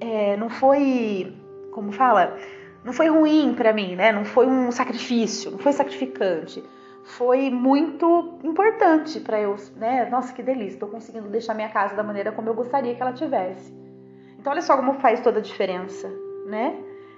[0.00, 1.34] é, não foi,
[1.72, 2.36] como fala,
[2.84, 4.12] não foi ruim para mim, né?
[4.12, 6.62] Não foi um sacrifício, não foi sacrificante
[7.04, 10.08] foi muito importante para eu, né?
[10.10, 13.12] Nossa, que delícia, estou conseguindo deixar minha casa da maneira como eu gostaria que ela
[13.12, 13.72] tivesse.
[14.38, 16.10] Então, olha só como faz toda a diferença,
[16.46, 16.76] né?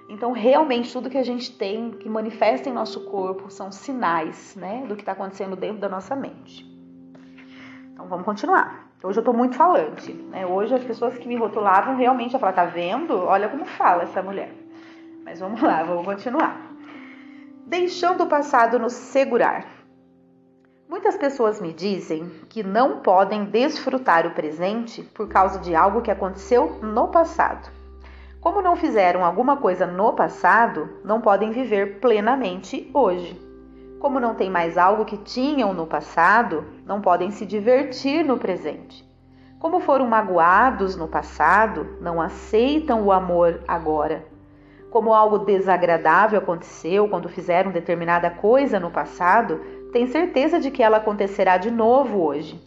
[0.09, 4.85] Então, realmente, tudo que a gente tem, que manifesta em nosso corpo, são sinais, né?
[4.87, 6.65] Do que está acontecendo dentro da nossa mente.
[7.93, 8.91] Então, vamos continuar.
[9.03, 10.45] Hoje eu estou muito falante, né?
[10.45, 13.15] Hoje as pessoas que me rotulavam realmente, eu falar, tá vendo?
[13.15, 14.51] Olha como fala essa mulher.
[15.23, 16.73] Mas vamos lá, vamos continuar
[17.73, 19.65] deixando o passado nos segurar.
[20.93, 26.11] Muitas pessoas me dizem que não podem desfrutar o presente por causa de algo que
[26.11, 27.67] aconteceu no passado.
[28.39, 33.35] Como não fizeram alguma coisa no passado, não podem viver plenamente hoje.
[33.99, 39.03] Como não tem mais algo que tinham no passado, não podem se divertir no presente.
[39.59, 44.31] Como foram magoados no passado, não aceitam o amor agora
[44.93, 49.59] como algo desagradável aconteceu quando fizeram determinada coisa no passado,
[49.93, 52.61] têm certeza de que ela acontecerá de novo hoje.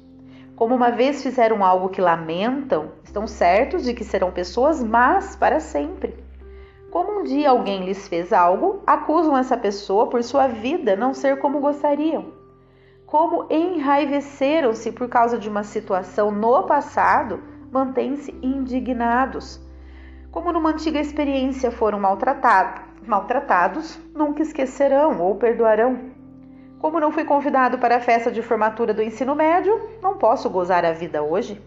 [0.57, 5.61] Como uma vez fizeram algo que lamentam, estão certos de que serão pessoas más para
[5.61, 6.15] sempre.
[6.91, 11.39] Como um dia alguém lhes fez algo, acusam essa pessoa por sua vida não ser
[11.39, 12.33] como gostariam.
[13.05, 19.67] Como enraiveceram-se por causa de uma situação no passado, mantêm-se indignados
[20.37, 26.11] como numa antiga experiência foram maltratados, maltratados, nunca esquecerão ou perdoarão.
[26.79, 30.85] Como não fui convidado para a festa de formatura do ensino médio, não posso gozar
[30.85, 31.61] a vida hoje.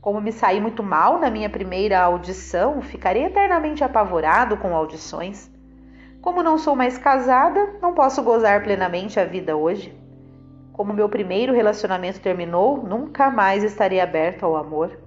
[0.00, 5.50] Como me saí muito mal na minha primeira audição, ficarei eternamente apavorado com audições.
[6.20, 9.98] Como não sou mais casada, não posso gozar plenamente a vida hoje.
[10.74, 14.98] Como meu primeiro relacionamento terminou, nunca mais estarei aberto ao amor.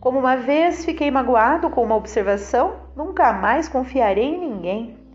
[0.00, 5.05] Como uma vez fiquei magoado com uma observação, nunca mais confiarei em ninguém.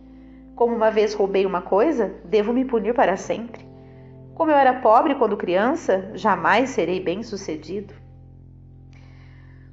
[0.61, 3.65] Como uma vez roubei uma coisa, devo me punir para sempre.
[4.35, 7.95] Como eu era pobre quando criança, jamais serei bem-sucedido.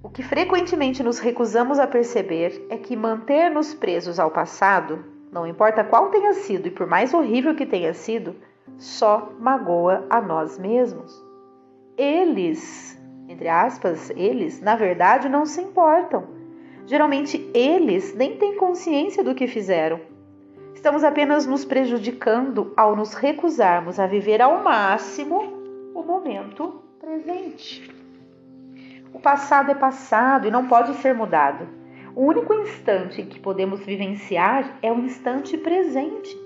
[0.02, 5.84] O que frequentemente nos recusamos a perceber é que manter-nos presos ao passado, não importa
[5.84, 8.34] qual tenha sido e por mais horrível que tenha sido,
[8.78, 11.12] só magoa a nós mesmos.
[11.98, 12.98] Eles,
[13.28, 16.28] entre aspas, eles, na verdade, não se importam.
[16.86, 20.16] Geralmente eles nem têm consciência do que fizeram.
[20.78, 27.92] Estamos apenas nos prejudicando ao nos recusarmos a viver ao máximo o momento presente.
[29.12, 31.66] O passado é passado e não pode ser mudado.
[32.14, 36.38] O único instante que podemos vivenciar é o instante presente.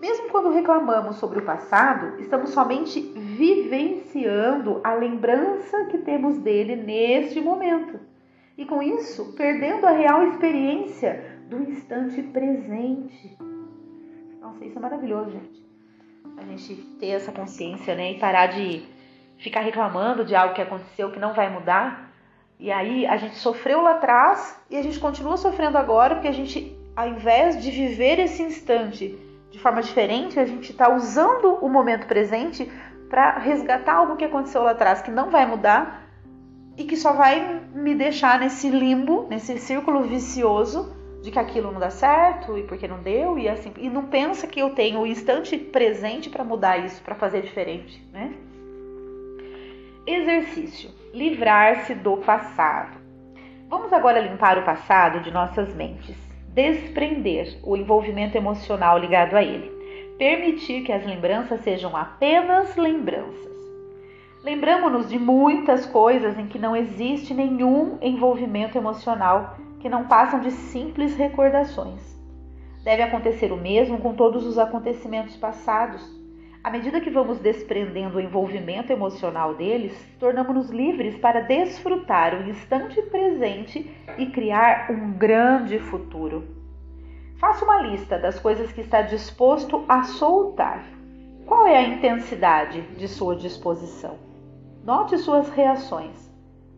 [0.00, 7.42] Mesmo quando reclamamos sobre o passado, estamos somente vivenciando a lembrança que temos dele neste
[7.42, 8.00] momento.
[8.56, 13.49] E com isso, perdendo a real experiência do instante presente.
[14.50, 15.64] Nossa, isso é maravilhoso, gente.
[16.36, 18.12] A gente ter essa consciência, né?
[18.12, 18.82] E parar de
[19.38, 22.10] ficar reclamando de algo que aconteceu que não vai mudar.
[22.58, 26.32] E aí a gente sofreu lá atrás e a gente continua sofrendo agora porque a
[26.32, 29.16] gente, ao invés de viver esse instante
[29.50, 32.70] de forma diferente, a gente está usando o momento presente
[33.08, 36.02] para resgatar algo que aconteceu lá atrás que não vai mudar
[36.76, 41.80] e que só vai me deixar nesse limbo, nesse círculo vicioso de que aquilo não
[41.80, 45.06] dá certo e porque não deu e assim e não pensa que eu tenho o
[45.06, 48.32] instante presente para mudar isso, para fazer diferente, né?
[50.06, 52.98] Exercício: livrar-se do passado.
[53.68, 56.16] Vamos agora limpar o passado de nossas mentes,
[56.48, 59.70] desprender o envolvimento emocional ligado a ele,
[60.18, 63.50] permitir que as lembranças sejam apenas lembranças.
[64.42, 70.50] Lembramos-nos de muitas coisas em que não existe nenhum envolvimento emocional, que não passam de
[70.50, 72.00] simples recordações.
[72.84, 76.20] Deve acontecer o mesmo com todos os acontecimentos passados
[76.62, 83.00] à medida que vamos desprendendo o envolvimento emocional deles, tornamos-nos livres para desfrutar o instante
[83.00, 86.44] presente e criar um grande futuro.
[87.38, 90.84] Faça uma lista das coisas que está disposto a soltar.
[91.46, 94.18] Qual é a intensidade de sua disposição?
[94.84, 96.29] Note suas reações.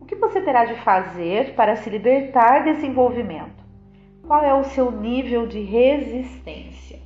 [0.03, 3.63] O que você terá de fazer para se libertar desse envolvimento?
[4.27, 6.99] Qual é o seu nível de resistência?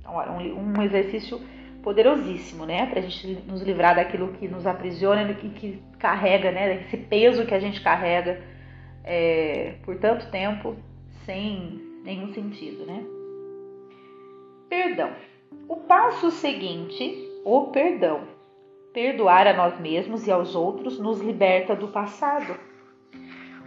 [0.00, 1.40] Então, um exercício
[1.84, 2.86] poderosíssimo, né?
[2.86, 6.80] Para a gente nos livrar daquilo que nos aprisiona e que, que carrega, né?
[6.80, 8.42] Esse peso que a gente carrega
[9.04, 10.74] é, por tanto tempo
[11.24, 13.04] sem nenhum sentido, né?
[14.68, 15.12] Perdão.
[15.68, 18.35] O passo seguinte, o perdão.
[18.96, 22.58] Perdoar a nós mesmos e aos outros nos liberta do passado.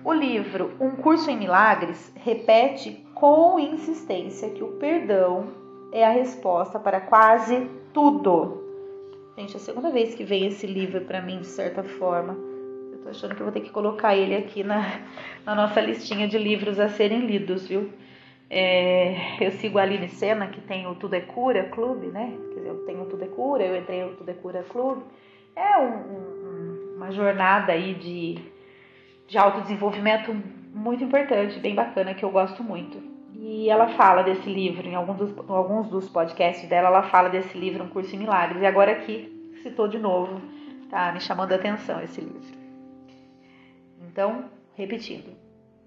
[0.04, 5.46] O livro Um Curso em Milagres repete com insistência que o perdão
[5.92, 8.64] é a resposta para quase tudo.
[9.38, 12.36] Gente, é a segunda vez que vem esse livro para mim, de certa forma.
[12.92, 14.82] Eu tô achando que eu vou ter que colocar ele aqui na,
[15.46, 17.94] na nossa listinha de livros a serem lidos, viu?
[18.50, 22.36] É, eu sigo a Aline Sena, que tem o Tudo é Cura Clube, né?
[22.50, 25.04] Quer dizer, eu tenho o Tudo é Cura, eu entrei no Tudo é Cura Clube.
[25.56, 28.40] É um, um, uma jornada aí de,
[29.28, 30.36] de autodesenvolvimento
[30.74, 32.98] muito importante, bem bacana, que eu gosto muito.
[33.36, 37.58] E ela fala desse livro, em alguns dos, alguns dos podcasts dela, ela fala desse
[37.58, 38.62] livro, Um Curso em Milagres.
[38.62, 40.42] E agora aqui citou de novo,
[40.90, 42.58] tá me chamando a atenção esse livro.
[44.08, 45.36] Então, repetindo,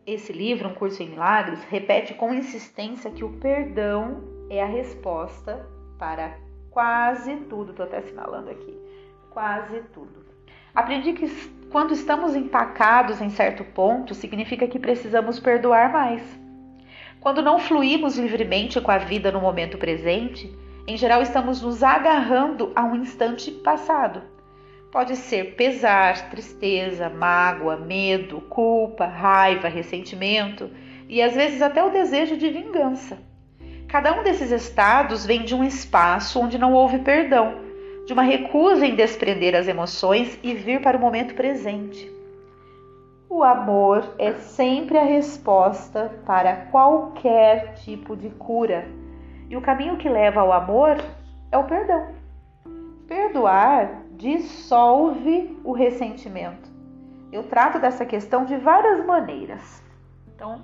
[0.06, 5.64] esse livro, Um Curso em Milagres, repete com insistência que o perdão é a resposta
[5.98, 6.36] para
[6.70, 7.70] quase tudo.
[7.70, 8.76] Estou até assinalando aqui.
[9.30, 10.22] Quase tudo.
[10.74, 11.28] Aprendi que
[11.70, 16.22] quando estamos empacados em certo ponto, significa que precisamos perdoar mais.
[17.20, 20.52] Quando não fluímos livremente com a vida no momento presente,
[20.86, 24.31] em geral estamos nos agarrando a um instante passado.
[24.92, 30.70] Pode ser pesar, tristeza, mágoa, medo, culpa, raiva, ressentimento
[31.08, 33.16] e às vezes até o desejo de vingança.
[33.88, 37.54] Cada um desses estados vem de um espaço onde não houve perdão,
[38.06, 42.12] de uma recusa em desprender as emoções e vir para o momento presente.
[43.30, 48.86] O amor é sempre a resposta para qualquer tipo de cura.
[49.48, 51.02] E o caminho que leva ao amor
[51.50, 52.08] é o perdão.
[53.08, 56.70] Perdoar dissolve o ressentimento.
[57.32, 59.82] Eu trato dessa questão de várias maneiras.
[60.32, 60.62] Então,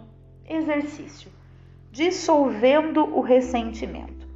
[0.48, 1.28] exercício:
[1.90, 4.28] dissolvendo o ressentimento.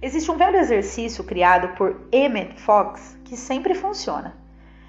[0.00, 4.36] Existe um velho exercício criado por Emmett Fox que sempre funciona.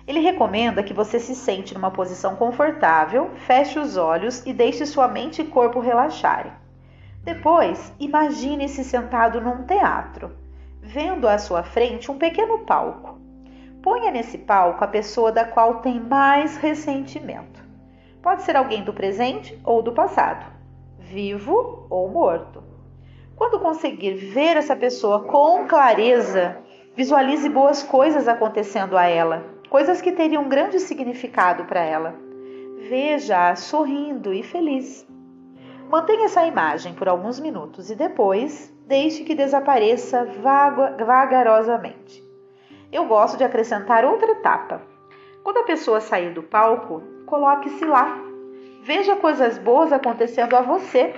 [0.05, 5.07] Ele recomenda que você se sente numa posição confortável, feche os olhos e deixe sua
[5.07, 6.51] mente e corpo relaxarem.
[7.23, 10.29] Depois, imagine-se sentado num teatro,
[10.79, 13.22] vendo à sua frente um pequeno palco.
[13.83, 17.61] Ponha nesse palco a pessoa da qual tem mais ressentimento.
[18.21, 20.45] Pode ser alguém do presente ou do passado,
[20.97, 22.63] vivo ou morto.
[23.35, 26.57] Quando conseguir ver essa pessoa com clareza,
[26.95, 32.13] visualize boas coisas acontecendo a ela coisas que teriam grande significado para ela.
[32.87, 35.03] Veja-a sorrindo e feliz.
[35.89, 40.27] Mantenha essa imagem por alguns minutos e depois deixe que desapareça
[41.03, 42.23] vagarosamente.
[42.93, 44.83] Eu gosto de acrescentar outra etapa.
[45.43, 48.15] Quando a pessoa sair do palco, coloque-se lá.
[48.83, 51.11] Veja coisas boas acontecendo a você.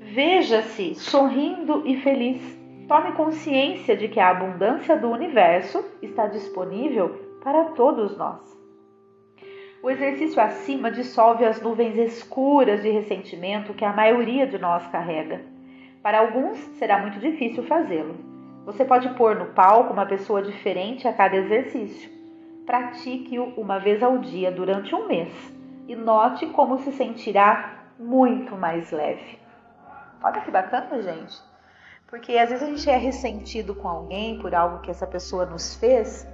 [0.00, 2.42] Veja-se sorrindo e feliz.
[2.86, 8.40] Tome consciência de que a abundância do universo está disponível para todos nós.
[9.82, 15.40] O exercício acima dissolve as nuvens escuras de ressentimento que a maioria de nós carrega.
[16.02, 18.27] Para alguns será muito difícil fazê-lo.
[18.68, 22.10] Você pode pôr no palco uma pessoa diferente a cada exercício.
[22.66, 25.32] Pratique-o uma vez ao dia durante um mês
[25.88, 29.38] e note como se sentirá muito mais leve.
[30.22, 31.40] Olha que bacana, gente.
[32.08, 35.74] Porque às vezes a gente é ressentido com alguém por algo que essa pessoa nos
[35.76, 36.28] fez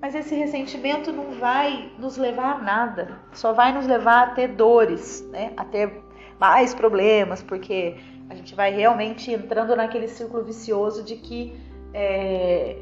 [0.00, 4.48] mas esse ressentimento não vai nos levar a nada, só vai nos levar a ter
[4.48, 5.52] dores, né?
[5.58, 6.02] a ter
[6.38, 7.96] mais problemas, porque
[8.30, 11.54] a gente vai realmente entrando naquele círculo vicioso de que
[11.92, 12.76] é,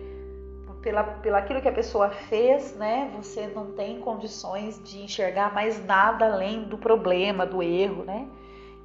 [0.83, 5.85] pela, pela aquilo que a pessoa fez, né, você não tem condições de enxergar mais
[5.85, 8.27] nada além do problema, do erro, né?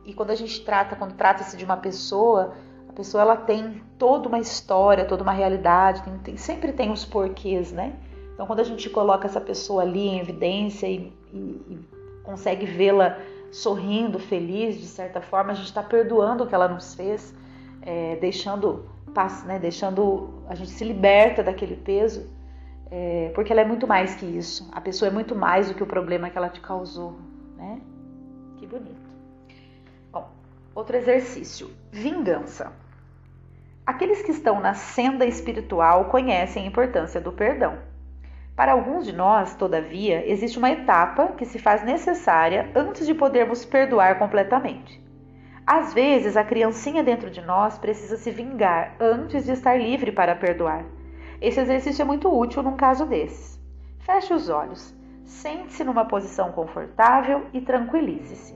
[0.06, 2.54] E quando a gente trata, quando trata-se de uma pessoa,
[2.90, 7.06] a pessoa ela tem toda uma história, toda uma realidade, tem, tem, sempre tem os
[7.06, 7.96] porquês, né?
[8.34, 11.80] Então, quando a gente coloca essa pessoa ali em evidência e, e, e
[12.24, 13.18] consegue vê-la
[13.52, 17.34] sorrindo, feliz, de certa forma, a gente está perdoando o que ela nos fez,
[17.82, 18.86] é, deixando,
[19.46, 22.30] né, deixando a gente se liberta daquele peso,
[22.92, 24.70] é, porque ela é muito mais que isso.
[24.72, 27.18] A pessoa é muito mais do que o problema que ela te causou,
[27.58, 27.82] né?
[28.58, 29.10] Que bonito.
[30.12, 30.30] Bom,
[30.76, 32.72] outro exercício: vingança.
[33.86, 37.78] Aqueles que estão na senda espiritual conhecem a importância do perdão.
[38.56, 43.66] Para alguns de nós, todavia, existe uma etapa que se faz necessária antes de podermos
[43.66, 45.03] perdoar completamente.
[45.66, 50.36] Às vezes, a criancinha dentro de nós precisa se vingar antes de estar livre para
[50.36, 50.84] perdoar.
[51.42, 53.58] Esse exercício é muito útil num caso desses.
[54.00, 54.94] Feche os olhos,
[55.26, 58.54] sente-se numa posição confortável e tranquilize-se.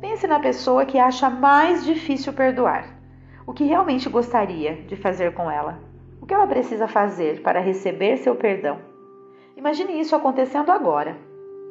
[0.00, 2.96] Pense na pessoa que acha mais difícil perdoar.
[3.46, 5.78] O que realmente gostaria de fazer com ela?
[6.20, 8.78] O que ela precisa fazer para receber seu perdão?
[9.56, 11.16] Imagine isso acontecendo agora.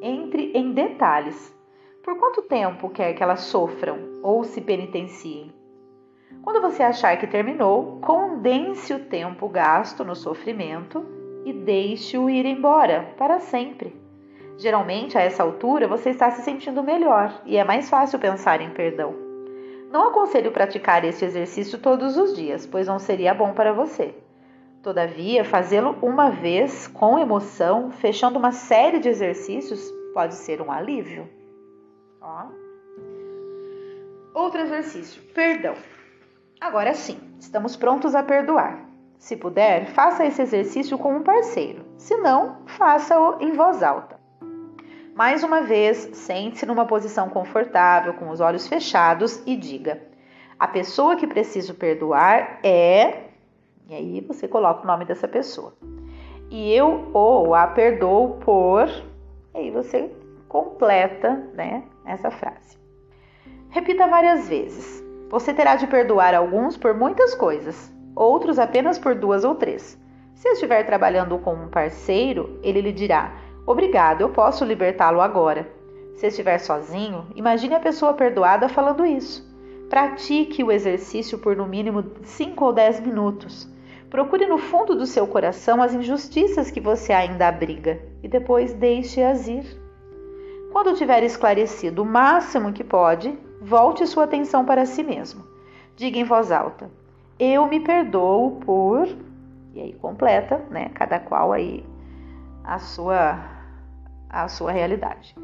[0.02, 1.57] Entre em detalhes.
[2.08, 5.52] Por quanto tempo quer que elas sofram ou se penitenciem?
[6.42, 11.06] Quando você achar que terminou, condense o tempo gasto no sofrimento
[11.44, 13.94] e deixe-o ir embora para sempre.
[14.56, 18.70] Geralmente, a essa altura, você está se sentindo melhor e é mais fácil pensar em
[18.70, 19.14] perdão.
[19.92, 24.16] Não aconselho praticar este exercício todos os dias, pois não seria bom para você.
[24.82, 31.36] Todavia, fazê-lo uma vez com emoção, fechando uma série de exercícios, pode ser um alívio.
[32.28, 32.48] Ó.
[34.34, 35.76] Outro exercício: perdão.
[36.60, 38.86] Agora sim, estamos prontos a perdoar.
[39.18, 41.86] Se puder, faça esse exercício com um parceiro.
[41.98, 44.20] Se não, faça-o em voz alta.
[45.16, 50.02] Mais uma vez, sente-se numa posição confortável, com os olhos fechados e diga:
[50.60, 53.28] A pessoa que preciso perdoar é
[53.90, 55.74] e aí você coloca o nome dessa pessoa.
[56.50, 58.90] E eu ou a perdoo por.
[59.56, 60.12] E aí você
[60.48, 62.78] completa né, essa frase.
[63.70, 65.04] Repita várias vezes.
[65.30, 70.00] Você terá de perdoar alguns por muitas coisas, outros apenas por duas ou três.
[70.36, 73.34] Se estiver trabalhando com um parceiro, ele lhe dirá:
[73.66, 75.68] Obrigado, eu posso libertá-lo agora.
[76.16, 79.46] Se estiver sozinho, imagine a pessoa perdoada falando isso.
[79.90, 83.68] Pratique o exercício por no mínimo 5 ou 10 minutos.
[84.10, 89.48] Procure no fundo do seu coração as injustiças que você ainda abriga e depois deixe-as
[89.48, 89.87] ir.
[90.72, 95.44] Quando tiver esclarecido o máximo que pode, volte sua atenção para si mesmo.
[95.96, 96.90] Diga em voz alta:
[97.40, 99.08] Eu me perdoo por.
[99.74, 100.90] E aí completa, né?
[100.90, 101.86] Cada qual aí
[102.64, 103.40] a sua
[104.30, 105.36] a sua realidade.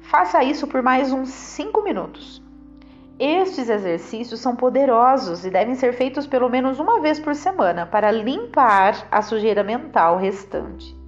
[0.00, 2.42] Faça isso por mais uns 5 minutos.
[3.18, 8.10] Estes exercícios são poderosos e devem ser feitos pelo menos uma vez por semana para
[8.10, 11.01] limpar a sujeira mental restante.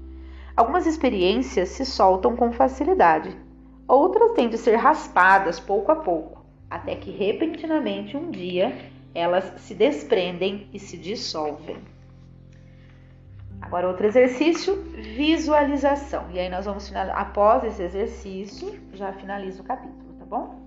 [0.56, 3.36] Algumas experiências se soltam com facilidade,
[3.88, 8.72] outras têm de ser raspadas pouco a pouco, até que repentinamente um dia
[9.12, 11.76] elas se desprendem e se dissolvem.
[13.60, 16.30] Agora, outro exercício, visualização.
[16.32, 20.60] E aí nós vamos finalizar, após esse exercício, já finaliza o capítulo, tá bom?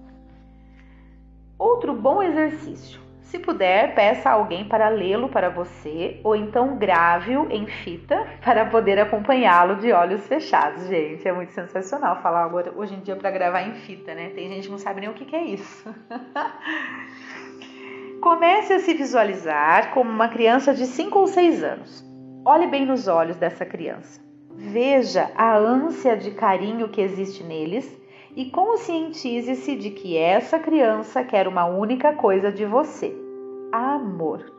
[1.58, 3.07] Outro bom exercício.
[3.28, 8.66] Se puder, peça a alguém para lê-lo para você, ou então grave-o em fita para
[8.66, 10.88] poder acompanhá-lo de olhos fechados.
[10.88, 14.30] Gente, é muito sensacional falar agora hoje em dia para gravar em fita, né?
[14.30, 15.94] Tem gente que não sabe nem o que, que é isso.
[18.22, 22.06] Comece a se visualizar como uma criança de 5 ou 6 anos.
[22.46, 24.22] Olhe bem nos olhos dessa criança.
[24.56, 28.07] Veja a ânsia de carinho que existe neles
[28.38, 33.12] e conscientize-se de que essa criança quer uma única coisa de você:
[33.72, 34.54] amor.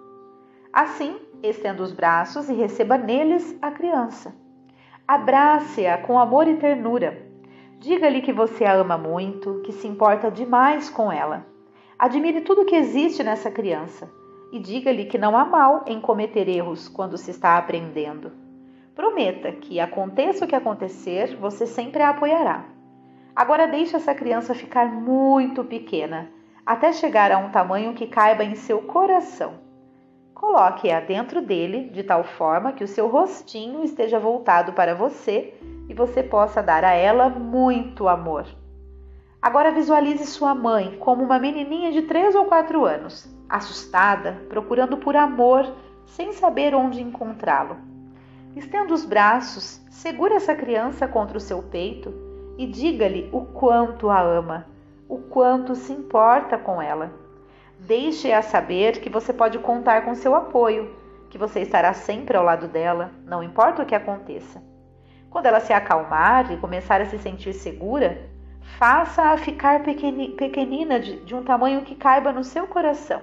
[0.72, 4.34] Assim, estenda os braços e receba neles a criança.
[5.06, 7.24] Abrace-a com amor e ternura.
[7.78, 11.46] Diga-lhe que você a ama muito, que se importa demais com ela.
[11.96, 14.10] Admire tudo que existe nessa criança
[14.50, 18.32] e diga-lhe que não há mal em cometer erros quando se está aprendendo.
[18.96, 22.77] Prometa que, aconteça o que acontecer, você sempre a apoiará.
[23.39, 26.28] Agora deixe essa criança ficar muito pequena,
[26.66, 29.61] até chegar a um tamanho que caiba em seu coração.
[30.34, 35.55] Coloque-a dentro dele de tal forma que o seu rostinho esteja voltado para você
[35.89, 38.45] e você possa dar a ela muito amor.
[39.41, 45.14] Agora visualize sua mãe como uma menininha de 3 ou 4 anos, assustada, procurando por
[45.14, 45.64] amor,
[46.07, 47.76] sem saber onde encontrá-lo.
[48.57, 52.26] Estenda os braços, segure essa criança contra o seu peito
[52.59, 54.66] e diga-lhe o quanto a ama,
[55.09, 57.11] o quanto se importa com ela.
[57.78, 60.94] Deixe-a saber que você pode contar com seu apoio,
[61.30, 64.62] que você estará sempre ao lado dela, não importa o que aconteça.
[65.30, 68.28] Quando ela se acalmar e começar a se sentir segura,
[68.76, 73.20] Faça-a ficar pequenina de, um tamanho que caiba no seu coração.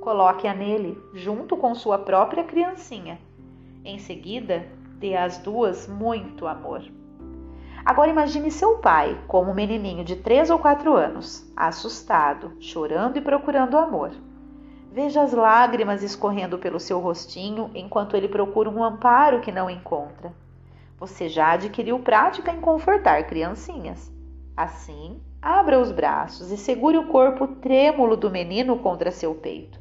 [0.00, 3.18] Coloque-a nele, junto com sua própria criancinha.
[3.84, 4.66] Em seguida,
[4.98, 6.82] dê às duas muito amor.
[7.84, 13.20] Agora imagine seu pai como um menininho de três ou quatro anos, assustado, chorando e
[13.20, 14.10] procurando amor.
[14.90, 20.32] Veja as lágrimas escorrendo pelo seu rostinho enquanto ele procura um amparo que não encontra.
[20.98, 24.10] Você já adquiriu prática em confortar criancinhas.
[24.56, 29.78] Assim, abra os braços e segure o corpo trêmulo do menino contra seu peito.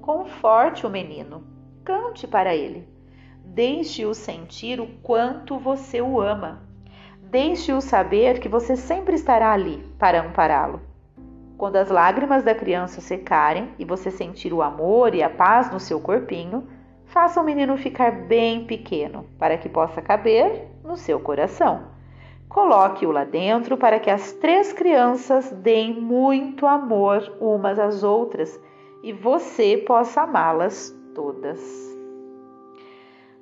[0.00, 1.44] Conforte o menino,
[1.84, 2.88] cante para ele.
[3.44, 6.71] Deixe-o sentir o quanto você o ama.
[7.32, 10.82] Deixe-o saber que você sempre estará ali para ampará-lo.
[11.56, 15.80] Quando as lágrimas da criança secarem e você sentir o amor e a paz no
[15.80, 16.68] seu corpinho,
[17.06, 21.84] faça o menino ficar bem pequeno para que possa caber no seu coração.
[22.50, 28.60] Coloque-o lá dentro para que as três crianças deem muito amor umas às outras
[29.02, 31.81] e você possa amá-las todas.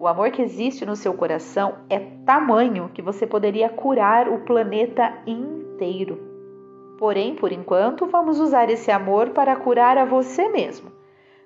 [0.01, 5.13] O amor que existe no seu coração é tamanho que você poderia curar o planeta
[5.27, 6.19] inteiro.
[6.99, 10.91] Porém, por enquanto, vamos usar esse amor para curar a você mesmo.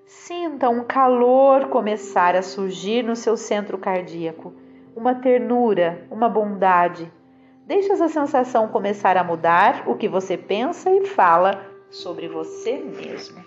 [0.07, 4.55] Sinta um calor começar a surgir no seu centro cardíaco,
[4.97, 7.13] uma ternura, uma bondade
[7.67, 13.43] Deixe essa sensação começar a mudar o que você pensa e fala sobre você mesmo.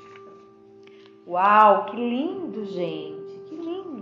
[1.28, 3.17] Uau, que lindo, gente!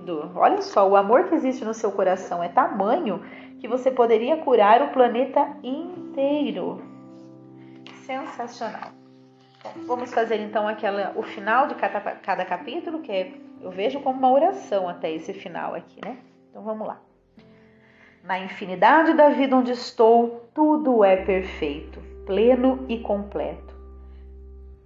[0.06, 0.32] Lindo!
[0.36, 3.22] Olha só, o amor que existe no seu coração é tamanho
[3.60, 6.82] que você poderia curar o planeta inteiro.
[8.06, 8.92] Sensacional.
[9.88, 14.20] Vamos fazer então aquela, o final de cada, cada capítulo, que é, eu vejo como
[14.20, 16.18] uma oração até esse final aqui, né?
[16.52, 17.02] Então vamos lá.
[18.24, 23.74] Na infinidade da vida onde estou, tudo é perfeito, pleno e completo.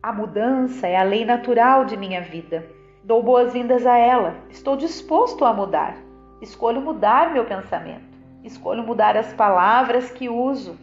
[0.02, 2.79] A mudança é a lei natural de minha vida.
[3.04, 4.36] Dou boas-vindas a ela.
[4.50, 5.96] Estou disposto a mudar.
[6.42, 8.18] Escolho mudar meu pensamento.
[8.44, 10.78] Escolho mudar as palavras que uso.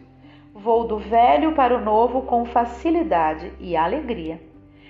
[0.53, 4.41] Vou do velho para o novo com facilidade e alegria.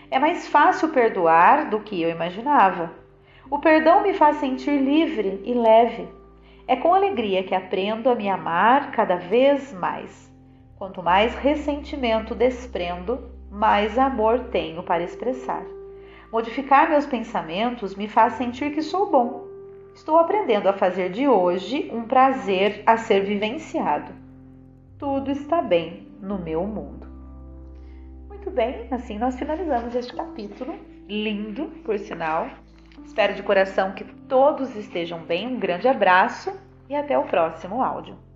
[0.10, 2.92] É mais fácil perdoar do que eu imaginava.
[3.52, 6.08] O perdão me faz sentir livre e leve.
[6.66, 10.34] É com alegria que aprendo a me amar cada vez mais.
[10.78, 13.20] Quanto mais ressentimento desprendo,
[13.52, 15.77] mais amor tenho para expressar.
[16.32, 19.48] Modificar meus pensamentos me faz sentir que sou bom.
[19.96, 24.12] Estou aprendendo a fazer de hoje um prazer a ser vivenciado.
[25.00, 27.08] Tudo está bem no meu mundo.
[28.28, 30.76] Muito bem, assim nós finalizamos este capítulo.
[31.08, 32.50] Lindo, por sinal.
[33.06, 35.48] Espero de coração que todos estejam bem.
[35.48, 36.52] Um grande abraço
[36.90, 38.27] e até o próximo áudio.